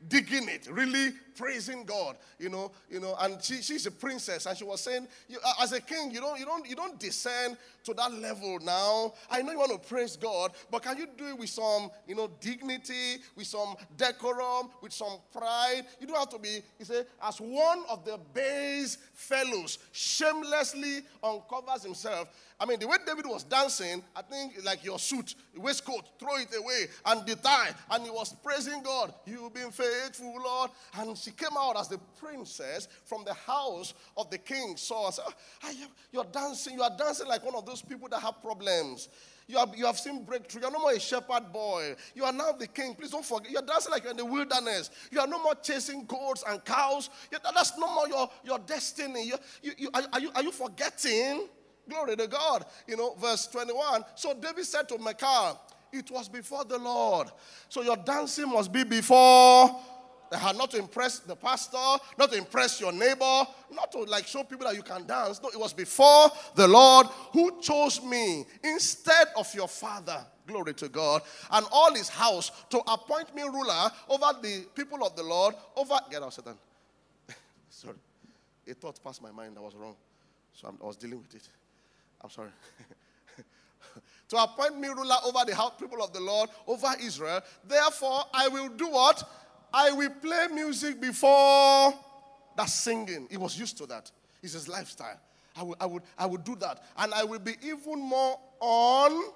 digging 0.08 0.48
it, 0.48 0.68
really 0.70 1.12
praising 1.36 1.84
God, 1.84 2.16
you 2.38 2.48
know, 2.48 2.70
you 2.90 3.00
know, 3.00 3.16
and 3.20 3.42
she, 3.42 3.62
she's 3.62 3.86
a 3.86 3.90
princess, 3.90 4.46
and 4.46 4.56
she 4.56 4.64
was 4.64 4.80
saying, 4.80 5.08
you, 5.28 5.38
as 5.60 5.72
a 5.72 5.80
king, 5.80 6.10
you 6.10 6.20
don't, 6.20 6.38
you 6.38 6.44
don't, 6.44 6.68
you 6.68 6.76
don't 6.76 6.98
descend 7.00 7.56
to 7.86 7.94
that 7.94 8.12
level 8.12 8.58
now. 8.62 9.14
I 9.30 9.42
know 9.42 9.52
you 9.52 9.58
want 9.58 9.72
to 9.72 9.88
praise 9.88 10.16
God, 10.16 10.52
but 10.70 10.82
can 10.82 10.98
you 10.98 11.06
do 11.16 11.28
it 11.28 11.38
with 11.38 11.48
some, 11.48 11.90
you 12.06 12.14
know, 12.14 12.30
dignity, 12.40 13.18
with 13.34 13.46
some 13.46 13.74
decorum, 13.96 14.70
with 14.82 14.92
some 14.92 15.18
pride? 15.32 15.84
You 16.00 16.06
don't 16.06 16.18
have 16.18 16.28
to 16.30 16.38
be, 16.38 16.60
he 16.78 16.84
said, 16.84 17.06
as 17.22 17.40
one 17.40 17.84
of 17.88 18.04
the 18.04 18.18
base 18.34 18.98
fellows 19.14 19.78
shamelessly 19.92 21.02
uncovers 21.22 21.82
himself. 21.82 22.28
I 22.58 22.64
mean, 22.64 22.80
the 22.80 22.88
way 22.88 22.96
David 23.06 23.26
was 23.26 23.44
dancing, 23.44 24.02
I 24.14 24.22
think 24.22 24.54
like 24.64 24.82
your 24.82 24.98
suit, 24.98 25.34
waistcoat, 25.56 26.18
throw 26.18 26.36
it 26.36 26.48
away, 26.58 26.86
and 27.04 27.26
the 27.26 27.36
tie, 27.36 27.70
and 27.90 28.04
he 28.04 28.10
was 28.10 28.32
praising 28.42 28.82
God. 28.82 29.12
You've 29.26 29.52
been 29.52 29.70
faithful, 29.70 30.34
Lord. 30.42 30.70
And 30.98 31.16
she 31.18 31.32
came 31.32 31.56
out 31.58 31.78
as 31.78 31.88
the 31.88 31.98
princess 32.18 32.88
from 33.04 33.24
the 33.24 33.34
house 33.34 33.92
of 34.16 34.30
the 34.30 34.38
king. 34.38 34.74
So, 34.76 34.96
ah, 34.96 35.72
you're 36.10 36.24
dancing, 36.24 36.74
you 36.74 36.82
are 36.82 36.96
dancing 36.96 37.26
like 37.28 37.44
one 37.44 37.54
of 37.54 37.66
those 37.66 37.75
people 37.82 38.08
that 38.08 38.20
have 38.20 38.42
problems. 38.42 39.08
You 39.48 39.58
have, 39.58 39.74
you 39.76 39.86
have 39.86 39.98
seen 39.98 40.24
breakthrough. 40.24 40.62
You're 40.62 40.72
no 40.72 40.80
more 40.80 40.92
a 40.92 40.98
shepherd 40.98 41.52
boy. 41.52 41.94
You 42.14 42.24
are 42.24 42.32
now 42.32 42.52
the 42.52 42.66
king. 42.66 42.94
Please 42.94 43.10
don't 43.10 43.24
forget. 43.24 43.52
You're 43.52 43.62
dancing 43.62 43.92
like 43.92 44.02
you're 44.02 44.10
in 44.10 44.16
the 44.16 44.24
wilderness. 44.24 44.90
You 45.10 45.20
are 45.20 45.26
no 45.26 45.40
more 45.40 45.54
chasing 45.54 46.04
goats 46.04 46.42
and 46.48 46.64
cows. 46.64 47.10
You're, 47.30 47.40
that's 47.54 47.78
no 47.78 47.92
more 47.94 48.08
your, 48.08 48.28
your 48.44 48.58
destiny. 48.58 49.24
You, 49.24 49.36
you, 49.62 49.72
you, 49.78 49.90
are, 49.94 50.02
are, 50.12 50.20
you, 50.20 50.30
are 50.34 50.42
you 50.42 50.50
forgetting? 50.50 51.48
Glory 51.88 52.16
to 52.16 52.26
God. 52.26 52.66
You 52.88 52.96
know, 52.96 53.14
verse 53.14 53.46
21. 53.46 54.04
So 54.16 54.34
David 54.34 54.64
said 54.64 54.88
to 54.88 54.98
Michal, 54.98 55.60
it 55.92 56.10
was 56.10 56.28
before 56.28 56.64
the 56.64 56.78
Lord. 56.78 57.28
So 57.68 57.82
your 57.82 57.96
dancing 57.96 58.50
must 58.50 58.72
be 58.72 58.82
before 58.82 59.80
not 60.56 60.70
to 60.72 60.78
impress 60.78 61.20
the 61.20 61.36
pastor, 61.36 61.76
not 62.18 62.30
to 62.32 62.38
impress 62.38 62.80
your 62.80 62.92
neighbor, 62.92 63.42
not 63.72 63.92
to 63.92 64.02
like 64.04 64.26
show 64.26 64.42
people 64.44 64.66
that 64.66 64.76
you 64.76 64.82
can 64.82 65.06
dance. 65.06 65.40
No, 65.42 65.48
it 65.48 65.58
was 65.58 65.72
before 65.72 66.30
the 66.54 66.66
Lord 66.66 67.06
who 67.32 67.60
chose 67.60 68.02
me 68.02 68.46
instead 68.62 69.28
of 69.36 69.52
your 69.54 69.68
father. 69.68 70.24
Glory 70.46 70.74
to 70.74 70.88
God. 70.88 71.22
And 71.50 71.66
all 71.72 71.92
his 71.94 72.08
house 72.08 72.52
to 72.70 72.78
appoint 72.78 73.34
me 73.34 73.42
ruler 73.42 73.90
over 74.08 74.38
the 74.40 74.66
people 74.74 75.04
of 75.04 75.16
the 75.16 75.22
Lord, 75.22 75.54
over. 75.76 75.98
Get 76.10 76.22
out, 76.22 76.34
Satan. 76.34 76.54
sorry. 77.70 77.96
A 78.68 78.74
thought 78.74 79.02
passed 79.02 79.22
my 79.22 79.30
mind 79.30 79.56
that 79.56 79.62
was 79.62 79.74
wrong. 79.74 79.96
So 80.52 80.68
I 80.82 80.86
was 80.86 80.96
dealing 80.96 81.18
with 81.18 81.34
it. 81.34 81.48
I'm 82.20 82.30
sorry. 82.30 82.50
to 84.28 84.36
appoint 84.36 84.78
me 84.78 84.88
ruler 84.88 85.16
over 85.24 85.44
the 85.46 85.54
house, 85.54 85.72
people 85.78 86.02
of 86.02 86.12
the 86.12 86.20
Lord, 86.20 86.50
over 86.66 86.88
Israel. 87.00 87.40
Therefore, 87.64 88.24
I 88.32 88.48
will 88.48 88.68
do 88.68 88.88
what? 88.88 89.22
I 89.78 89.92
will 89.92 90.08
play 90.08 90.46
music 90.54 90.98
before 90.98 91.92
that 92.56 92.68
singing. 92.70 93.28
He 93.30 93.36
was 93.36 93.58
used 93.58 93.76
to 93.76 93.86
that. 93.86 94.10
It's 94.42 94.54
his 94.54 94.68
lifestyle. 94.68 95.20
I 95.54 95.62
would, 95.62 95.76
I 95.78 95.86
would, 95.86 96.02
I 96.18 96.24
would 96.24 96.44
do 96.44 96.56
that. 96.56 96.82
And 96.96 97.12
I 97.12 97.24
will 97.24 97.38
be 97.38 97.56
even 97.62 98.00
more 98.00 98.40
on. 98.58 99.32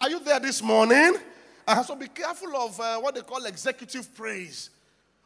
Are 0.00 0.08
you 0.08 0.20
there 0.20 0.40
this 0.40 0.62
morning? 0.62 1.16
Uh, 1.68 1.82
so 1.82 1.94
be 1.96 2.08
careful 2.08 2.56
of 2.56 2.80
uh, 2.80 2.98
what 2.98 3.14
they 3.14 3.20
call 3.20 3.44
executive 3.44 4.14
praise. 4.14 4.70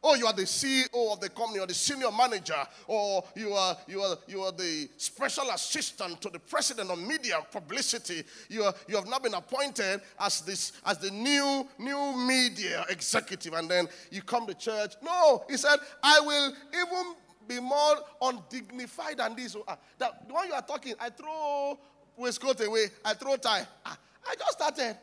Oh, 0.03 0.15
you 0.15 0.27
are 0.27 0.33
the 0.33 0.43
CEO 0.43 1.13
of 1.13 1.21
the 1.21 1.29
company, 1.29 1.61
or 1.61 1.67
the 1.67 1.75
senior 1.75 2.11
manager, 2.11 2.57
or 2.87 3.23
you 3.35 3.53
are, 3.53 3.77
you 3.87 4.01
are, 4.01 4.17
you 4.27 4.41
are 4.41 4.53
the 4.53 4.89
special 4.97 5.51
assistant 5.51 6.21
to 6.23 6.31
the 6.31 6.39
president 6.39 6.91
of 6.91 6.99
media 6.99 7.39
publicity. 7.51 8.23
You, 8.49 8.65
are, 8.65 8.75
you 8.89 8.97
have 8.97 9.07
now 9.07 9.19
been 9.19 9.35
appointed 9.35 10.01
as, 10.19 10.41
this, 10.41 10.73
as 10.87 10.99
the 10.99 11.11
new, 11.11 11.69
new 11.79 12.17
media 12.27 12.87
executive, 12.89 13.53
and 13.53 13.71
then 13.71 13.89
you 14.11 14.23
come 14.23 14.47
to 14.47 14.55
church. 14.55 14.95
No, 15.03 15.45
he 15.51 15.59
said, 15.59 15.77
I 16.03 16.21
will 16.21 16.53
even 16.75 17.15
be 17.47 17.61
more 17.61 17.97
undignified 18.23 19.19
than 19.19 19.37
this. 19.37 19.55
Uh, 19.55 19.77
that, 19.99 20.27
the 20.27 20.33
one 20.33 20.49
you 20.49 20.55
are 20.55 20.63
talking, 20.63 20.95
I 20.99 21.11
throw 21.11 21.79
waistcoat 22.17 22.65
away, 22.67 22.87
I 23.05 23.13
throw 23.13 23.37
tie. 23.37 23.67
Uh, 23.85 23.95
I 24.27 24.35
just 24.35 24.53
started. 24.53 24.97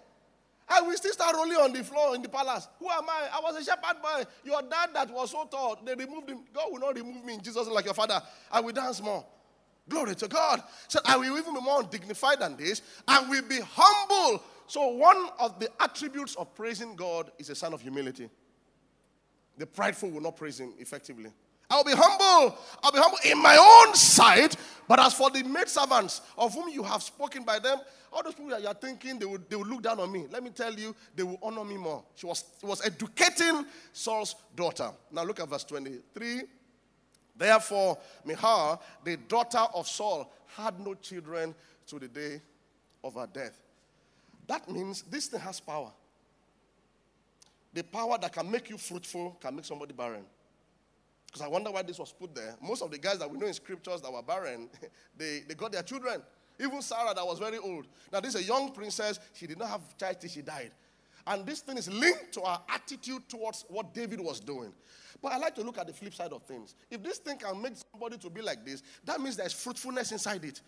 I 0.70 0.82
will 0.82 0.98
still 0.98 1.14
start 1.14 1.36
rolling 1.36 1.58
on 1.58 1.72
the 1.72 1.84
floor 1.84 2.16
in 2.16 2.22
the 2.22 2.30
palace. 2.30 2.68
Who 2.80 2.90
am 2.90 3.10
I? 3.10 3.30
I 3.34 3.40
was 3.42 3.56
a 3.56 3.64
shepherd 3.64 4.02
boy. 4.02 4.24
Your 4.44 4.62
dad 4.62 4.90
that 4.94 5.10
was 5.10 5.32
so 5.32 5.46
tall, 5.46 5.80
they 5.84 5.96
removed 5.96 6.30
him. 6.30 6.40
God 6.54 6.72
will 6.72 6.80
not 6.80 6.96
remove 6.96 7.24
me 7.24 7.36
in 7.36 7.42
Jesus 7.42 7.68
like 7.68 7.86
your 7.86 7.94
father. 7.94 8.22
I 8.52 8.60
will 8.60 8.74
dance 8.74 9.02
more. 9.02 9.26
Glory 9.88 10.16
to 10.16 10.28
God. 10.28 10.62
So 10.90 11.00
I 11.06 11.16
will 11.16 11.38
even 11.38 11.54
be 11.54 11.62
more 11.62 11.84
dignified 11.84 12.42
than 12.42 12.58
this. 12.58 12.82
I 13.08 13.22
will 13.30 13.44
be 13.44 13.60
humble. 13.64 14.44
So 14.68 14.88
one 14.90 15.30
of 15.40 15.60
the 15.60 15.70
attributes 15.80 16.36
of 16.36 16.54
praising 16.54 16.96
God 16.96 17.32
is 17.38 17.50
a 17.50 17.56
sign 17.56 17.74
of 17.74 17.82
humility. 17.82 18.30
The 19.58 19.66
prideful 19.66 20.10
will 20.10 20.22
not 20.22 20.36
praise 20.36 20.60
him 20.60 20.74
effectively. 20.78 21.32
I'll 21.70 21.84
be 21.84 21.94
humble. 21.96 22.58
I'll 22.82 22.92
be 22.92 23.00
humble 23.00 23.20
in 23.26 23.42
my 23.42 23.58
own 23.58 23.96
sight. 23.96 24.56
But 24.88 25.00
as 25.00 25.14
for 25.14 25.30
the 25.30 25.44
maid 25.44 25.68
servants 25.68 26.22
of 26.38 26.54
whom 26.54 26.70
you 26.70 26.82
have 26.84 27.04
spoken 27.04 27.44
by 27.44 27.60
them, 27.60 27.80
all 28.12 28.24
those 28.24 28.36
people 28.36 28.52
that 28.52 28.62
you 28.62 28.68
are 28.68 28.74
thinking 28.74 29.20
they 29.20 29.26
would, 29.26 29.50
they 29.50 29.56
would 29.56 29.68
look 29.68 29.82
down 29.82 30.00
on 30.00 30.12
me. 30.12 30.26
Let 30.32 30.44
me 30.44 30.50
tell 30.50 30.74
you, 30.74 30.96
they 31.14 31.24
will 31.24 31.40
honor 31.44 31.66
me 31.66 31.76
more. 31.76 32.04
She 32.16 32.26
was, 32.26 32.46
was 32.62 32.86
educating 32.86 33.66
Saul's 33.92 34.36
daughter. 34.56 34.92
Now 35.12 35.24
look 35.24 35.42
at 35.42 35.50
verse 35.50 35.66
23. 35.66 36.44
Therefore, 37.36 37.98
Michal, 38.26 38.82
the 39.04 39.18
daughter 39.18 39.66
of 39.74 39.88
Saul, 39.88 40.32
had 40.56 40.80
no 40.80 40.94
children 40.96 41.54
to 41.88 42.00
the 42.00 42.08
day 42.08 42.42
of 43.04 43.16
her 43.16 43.28
death. 43.32 43.60
That 44.48 44.70
means 44.70 45.04
this 45.04 45.28
thing 45.28 45.42
has 45.42 45.60
power. 45.60 45.92
The 47.74 47.84
power 47.84 48.18
that 48.20 48.34
can 48.34 48.50
make 48.50 48.70
you 48.70 48.78
fruitful 48.78 49.38
can 49.42 49.56
make 49.56 49.66
somebody 49.66 49.94
barren. 49.94 50.24
Because 51.28 51.42
I 51.42 51.48
wonder 51.48 51.72
why 51.72 51.82
this 51.84 52.00
was 52.00 52.12
put 52.12 52.34
there. 52.34 52.56
Most 52.62 52.82
of 52.82 52.90
the 52.90 52.98
guys 52.98 53.20
that 53.20 53.30
we 53.30 53.38
know 53.38 53.46
in 53.46 53.54
scriptures 53.54 54.02
that 54.02 54.12
were 54.12 54.24
barren, 54.24 54.70
they, 55.18 55.44
they 55.48 55.54
got 55.54 55.72
their 55.72 55.84
children. 55.84 56.22
Even 56.60 56.82
Sarah, 56.82 57.14
that 57.14 57.26
was 57.26 57.38
very 57.38 57.58
old. 57.58 57.86
Now, 58.12 58.20
this 58.20 58.34
is 58.34 58.42
a 58.42 58.44
young 58.44 58.72
princess. 58.72 59.20
She 59.34 59.46
did 59.46 59.60
not 59.60 59.70
have 59.70 59.98
child 59.98 60.20
till 60.20 60.30
she 60.30 60.42
died. 60.42 60.72
And 61.28 61.46
this 61.46 61.60
thing 61.60 61.78
is 61.78 61.92
linked 61.92 62.32
to 62.34 62.42
our 62.42 62.62
attitude 62.70 63.28
towards 63.28 63.66
what 63.68 63.94
David 63.94 64.20
was 64.20 64.40
doing. 64.40 64.72
But 65.22 65.34
I 65.34 65.38
like 65.38 65.56
to 65.56 65.62
look 65.62 65.78
at 65.78 65.86
the 65.86 65.94
flip 65.94 66.14
side 66.14 66.32
of 66.32 66.44
things. 66.44 66.74
If 66.90 67.04
this 67.04 67.18
thing 67.18 67.38
can 67.38 67.62
make 67.62 67.74
somebody 67.92 68.18
to 68.18 68.30
be 68.30 68.42
like 68.42 68.66
this, 68.66 68.82
that 69.04 69.20
means 69.20 69.36
there's 69.36 69.54
fruitfulness 69.54 70.12
inside 70.12 70.46
it. 70.46 70.62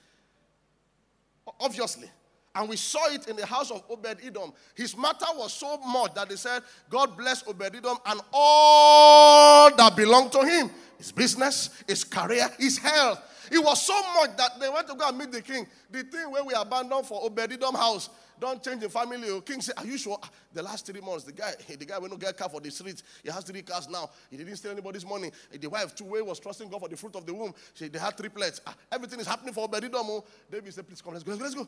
Obviously. 1.60 2.10
And 2.56 2.68
we 2.68 2.76
saw 2.76 3.12
it 3.12 3.28
in 3.28 3.36
the 3.36 3.46
house 3.46 3.72
of 3.72 3.84
Obed 3.90 4.18
Edom. 4.24 4.52
His 4.76 4.98
matter 4.98 5.28
was 5.36 5.54
so 5.54 5.78
much 5.78 6.16
that 6.16 6.30
they 6.30 6.36
said, 6.36 6.64
God 6.90 7.16
bless 7.16 7.48
Obed 7.48 7.76
Edom 7.76 7.98
and 8.06 8.22
all 8.34 9.76
that 9.76 9.96
belonged 9.96 10.32
to 10.34 10.44
him 10.44 10.70
his 11.00 11.14
business, 11.14 11.70
his 11.88 12.04
career, 12.04 12.48
his 12.60 12.78
health. 12.78 13.24
It 13.52 13.58
was 13.58 13.82
so 13.82 14.00
much 14.16 14.38
that 14.38 14.60
they 14.60 14.70
went 14.70 14.88
to 14.88 14.96
go 14.96 15.08
and 15.08 15.18
meet 15.18 15.32
the 15.32 15.42
king. 15.42 15.66
The 15.90 16.04
thing 16.04 16.30
where 16.30 16.44
we 16.44 16.54
abandoned 16.54 17.06
for 17.08 17.28
Obededom 17.28 17.74
house, 17.74 18.10
don't 18.40 18.62
change 18.64 18.82
the 18.82 18.90
family. 18.90 19.18
The 19.28 19.36
oh, 19.36 19.42
king 19.42 19.60
said, 19.62 19.76
Are 19.78 19.86
you 19.86 19.98
sure? 19.98 20.18
Ah, 20.22 20.30
the 20.54 20.62
last 20.62 20.86
three 20.86 21.02
months, 21.02 21.24
the 21.24 21.32
guy, 21.32 21.52
the 21.68 21.86
guy 21.86 21.98
went 21.98 22.14
to 22.14 22.20
get 22.20 22.38
car 22.38 22.48
for 22.48 22.62
the 22.62 22.70
streets. 22.70 23.04
He 23.24 23.30
has 23.30 23.44
three 23.44 23.62
cars 23.62 23.90
now. 23.90 24.10
He 24.30 24.38
didn't 24.38 24.56
steal 24.58 24.72
anybody's 24.72 25.06
money. 25.06 25.32
The 25.52 25.68
wife, 25.68 25.96
two 25.96 26.06
way, 26.06 26.22
was 26.22 26.40
trusting 26.40 26.70
God 26.70 26.82
for 26.82 26.90
the 26.90 26.96
fruit 26.96 27.16
of 27.16 27.26
the 27.26 27.34
womb. 27.34 27.54
She, 27.74 27.88
they 27.88 28.00
had 28.00 28.16
triplets. 28.16 28.62
Ah, 28.68 28.76
everything 28.92 29.20
is 29.20 29.28
happening 29.28 29.54
for 29.54 29.68
Obededom. 29.68 29.94
Oh. 29.94 30.24
David 30.52 30.74
said, 30.74 30.88
Please 30.88 31.02
come, 31.02 31.14
let's 31.14 31.24
go, 31.24 31.32
let's 31.32 31.56
go, 31.56 31.62
let's 31.62 31.68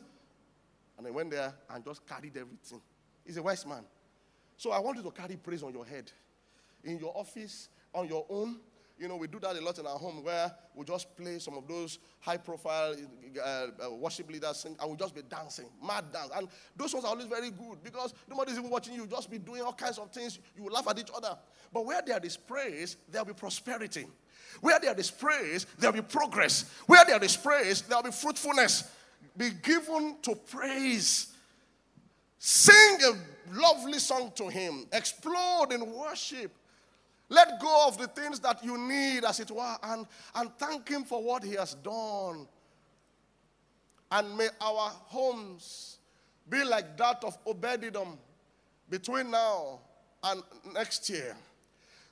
And 0.98 1.06
I 1.06 1.10
went 1.10 1.30
there 1.30 1.54
and 1.70 1.84
just 1.84 2.06
carried 2.06 2.36
everything. 2.36 2.80
He's 3.24 3.36
a 3.36 3.42
wise 3.42 3.66
man. 3.66 3.84
So 4.56 4.70
I 4.70 4.78
want 4.78 4.96
you 4.96 5.02
to 5.04 5.10
carry 5.10 5.36
praise 5.36 5.62
on 5.62 5.72
your 5.72 5.84
head. 5.84 6.10
In 6.84 6.98
your 6.98 7.12
office, 7.16 7.68
on 7.94 8.08
your 8.08 8.26
own, 8.28 8.58
you 8.98 9.08
know, 9.08 9.16
we 9.16 9.26
do 9.26 9.40
that 9.40 9.56
a 9.56 9.60
lot 9.60 9.78
in 9.78 9.86
our 9.86 9.98
home 9.98 10.22
where 10.22 10.52
we 10.76 10.84
just 10.84 11.16
play 11.16 11.38
some 11.38 11.56
of 11.56 11.66
those 11.66 11.98
high 12.20 12.36
profile 12.36 12.94
uh, 13.44 13.66
uh, 13.84 13.90
worship 13.94 14.30
leaders 14.30 14.64
and 14.64 14.76
we'll 14.80 14.94
just 14.94 15.14
be 15.14 15.22
dancing, 15.22 15.66
mad 15.84 16.04
dance. 16.12 16.30
And 16.36 16.48
those 16.76 16.92
ones 16.92 17.04
are 17.04 17.08
always 17.08 17.26
very 17.26 17.50
good 17.50 17.82
because 17.82 18.14
nobody's 18.28 18.58
even 18.58 18.70
watching 18.70 18.94
you, 18.94 19.06
just 19.06 19.28
be 19.28 19.38
doing 19.38 19.62
all 19.62 19.72
kinds 19.72 19.98
of 19.98 20.10
things. 20.12 20.38
You 20.56 20.62
will 20.62 20.72
laugh 20.72 20.86
at 20.88 20.98
each 20.98 21.10
other. 21.14 21.36
But 21.72 21.84
where 21.84 22.00
there 22.06 22.20
is 22.22 22.36
praise, 22.36 22.96
there'll 23.10 23.26
be 23.26 23.34
prosperity. 23.34 24.06
Where 24.60 24.78
there 24.78 24.94
is 24.98 25.10
praise, 25.10 25.66
there'll 25.78 25.96
be 25.96 26.02
progress. 26.02 26.70
Where 26.86 27.04
there 27.04 27.22
is 27.24 27.36
praise, 27.36 27.82
there'll 27.82 28.04
be 28.04 28.12
fruitfulness. 28.12 28.84
Be 29.36 29.50
given 29.50 30.16
to 30.22 30.34
praise. 30.34 31.32
Sing 32.38 32.98
a 33.02 33.54
lovely 33.54 33.98
song 33.98 34.32
to 34.36 34.48
Him. 34.48 34.86
Explode 34.92 35.68
in 35.72 35.92
worship. 35.92 36.52
Let 37.28 37.60
go 37.60 37.86
of 37.86 37.96
the 37.96 38.08
things 38.08 38.40
that 38.40 38.62
you 38.62 38.76
need, 38.76 39.24
as 39.24 39.40
it 39.40 39.50
were, 39.50 39.76
and, 39.84 40.06
and 40.34 40.50
thank 40.58 40.88
Him 40.88 41.04
for 41.04 41.22
what 41.22 41.42
He 41.42 41.54
has 41.54 41.74
done. 41.74 42.46
And 44.10 44.36
may 44.36 44.48
our 44.60 44.90
homes 45.06 45.96
be 46.48 46.62
like 46.62 46.98
that 46.98 47.24
of 47.24 47.42
Obededom 47.46 48.18
between 48.90 49.30
now 49.30 49.80
and 50.22 50.42
next 50.74 51.08
year. 51.08 51.34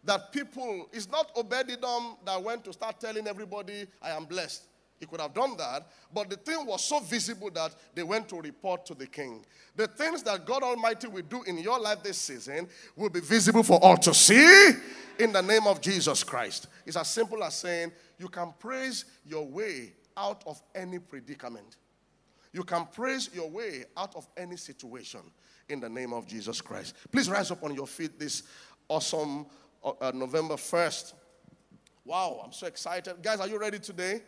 That 0.05 0.33
people, 0.33 0.89
it's 0.93 1.11
not 1.11 1.35
Obededom 1.35 2.17
that 2.25 2.43
went 2.43 2.65
to 2.65 2.73
start 2.73 2.99
telling 2.99 3.27
everybody, 3.27 3.87
I 4.01 4.11
am 4.11 4.25
blessed. 4.25 4.63
He 5.01 5.07
could 5.07 5.21
have 5.23 5.33
done 5.33 5.57
that, 5.57 5.87
but 6.13 6.29
the 6.29 6.37
thing 6.37 6.67
was 6.67 6.85
so 6.85 7.01
visible 7.01 7.51
that 7.53 7.75
they 7.95 8.03
went 8.03 8.29
to 8.29 8.37
report 8.37 8.85
to 8.85 8.95
the 8.95 9.07
king. 9.07 9.47
The 9.75 9.87
things 9.87 10.23
that 10.25 10.45
God 10.45 10.63
Almighty 10.63 11.09
will 11.09 11.23
do 11.23 11.43
in 11.45 11.57
your 11.57 11.81
life 11.81 12.03
this 12.03 12.19
season 12.19 12.69
will 12.95 13.09
be 13.09 13.21
visible 13.21 13.63
for 13.63 13.83
all 13.83 13.97
to 13.97 14.13
see 14.13 14.73
in 15.19 15.33
the 15.33 15.41
name 15.41 15.67
of 15.67 15.81
Jesus 15.81 16.23
Christ. 16.23 16.67
It's 16.85 16.99
as 16.99 17.09
simple 17.09 17.43
as 17.43 17.55
saying 17.55 17.93
you 18.19 18.29
can 18.29 18.53
praise 18.59 19.07
your 19.25 19.47
way 19.47 19.95
out 20.19 20.43
of 20.47 20.61
any 20.75 20.99
predicament. 20.99 21.77
You 22.53 22.63
can 22.63 22.85
praise 22.85 23.31
your 23.33 23.49
way 23.49 23.85
out 23.97 24.15
of 24.15 24.29
any 24.37 24.59
situation 24.59 25.21
in 25.71 25.81
the 25.81 25.89
name 25.89 26.13
of 26.13 26.27
Jesus 26.27 26.61
Christ. 26.61 26.95
Please 27.11 27.31
rise 27.31 27.51
up 27.51 27.65
on 27.65 27.75
your 27.75 27.87
feet 27.87 28.19
this 28.19 28.43
awesome 28.87 29.47
uh, 29.83 29.93
uh 29.99 30.13
November 30.15 30.57
1st. 30.57 31.15
Wow, 32.05 32.43
I'm 32.45 32.53
so 32.53 32.67
excited. 32.67 33.15
Guys, 33.23 33.41
are 33.41 33.49
you 33.49 33.59
ready 33.59 33.79
today? 33.79 34.21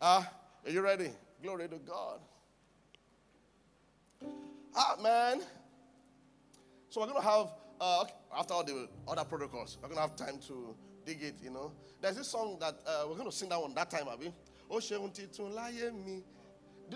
Ah, 0.00 0.20
uh, 0.20 0.68
are 0.68 0.70
you 0.70 0.82
ready? 0.82 1.10
Glory 1.42 1.68
to 1.68 1.78
God. 1.78 2.20
Ah, 4.74 4.96
man. 5.02 5.40
So 6.90 7.00
we're 7.00 7.06
going 7.06 7.22
to 7.22 7.26
have, 7.26 7.52
uh, 7.80 8.04
after 8.36 8.54
all 8.54 8.64
the 8.64 8.88
other 9.08 9.24
protocols, 9.24 9.78
we're 9.80 9.88
going 9.88 9.96
to 9.96 10.02
have 10.02 10.16
time 10.16 10.38
to 10.48 10.74
dig 11.06 11.22
it, 11.22 11.36
you 11.42 11.50
know. 11.50 11.72
There's 12.02 12.16
this 12.16 12.28
song 12.28 12.58
that 12.60 12.74
uh, 12.86 13.04
we're 13.08 13.16
going 13.16 13.30
to 13.30 13.34
sing 13.34 13.48
that 13.48 13.60
one 13.60 13.74
that 13.74 13.90
time, 13.90 14.06
Abby. 14.12 14.32
Oh. 14.70 14.80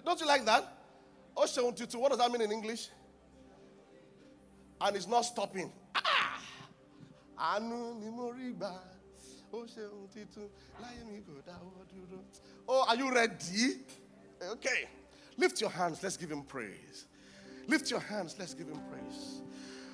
Don't 0.05 0.21
you 0.21 0.27
like 0.27 0.45
that? 0.45 0.77
Oh, 1.37 1.47
what 1.47 2.11
does 2.11 2.19
that 2.19 2.31
mean 2.31 2.43
in 2.43 2.53
English? 2.53 2.89
And 4.81 4.97
it's 4.97 5.07
not 5.07 5.23
stopping. 5.23 5.73
Ah! 5.95 6.43
Oh, 12.69 12.85
are 12.89 12.97
you 12.97 13.13
ready? 13.13 13.79
Okay. 14.53 14.89
Lift 15.37 15.61
your 15.61 15.71
hands. 15.71 16.03
Let's 16.03 16.17
give 16.17 16.31
him 16.31 16.43
praise. 16.43 17.07
Lift 17.67 17.91
your 17.91 18.01
hands. 18.01 18.37
Let's 18.39 18.55
give 18.55 18.69
him 18.69 18.81
praise. 18.91 19.41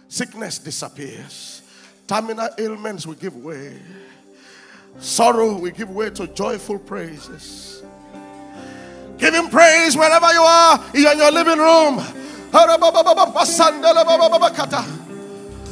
Sickness 0.08 0.58
disappears. 0.58 1.62
Terminal 2.06 2.48
ailments 2.58 3.06
will 3.06 3.14
give 3.14 3.36
way. 3.36 3.80
Sorrow 4.98 5.58
will 5.58 5.70
give 5.70 5.90
way 5.90 6.10
to 6.10 6.26
joyful 6.28 6.78
praises. 6.78 7.82
Give 9.18 9.34
him 9.34 9.48
praise 9.48 9.96
wherever 9.96 10.32
you 10.32 10.42
are. 10.42 10.84
You're 10.94 11.12
in 11.12 11.18
your 11.18 11.32
living 11.32 11.58
room. 11.58 11.96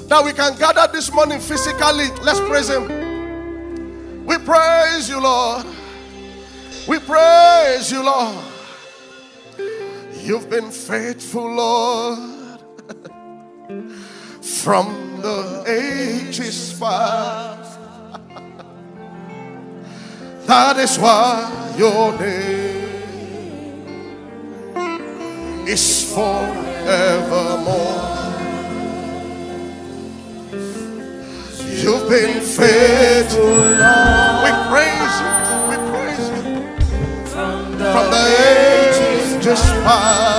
Now 0.09 0.25
we 0.25 0.33
can 0.33 0.59
gather 0.59 0.93
this 0.93 1.13
morning 1.13 1.41
physically. 1.41 2.09
Let's 2.23 2.41
praise 2.41 2.69
him. 2.69 3.04
We 4.35 4.41
praise 4.45 5.09
you, 5.09 5.21
Lord. 5.21 5.65
We 6.89 6.99
praise 6.99 7.93
you, 7.93 8.05
Lord. 8.05 8.45
You've 10.25 10.51
been 10.51 10.73
faithful, 10.73 11.55
Lord, 11.55 12.19
from 14.43 15.21
the 15.23 15.63
ages 15.69 16.77
past. 16.81 17.79
that 20.47 20.79
is 20.79 20.99
why 20.99 21.75
your 21.79 22.19
name 22.19 22.89
is 25.69 26.13
forevermore. 26.13 28.15
You've 31.85 32.09
been 32.09 32.41
faithful, 32.41 33.45
Lord. 33.45 34.24
Ages 39.87 40.34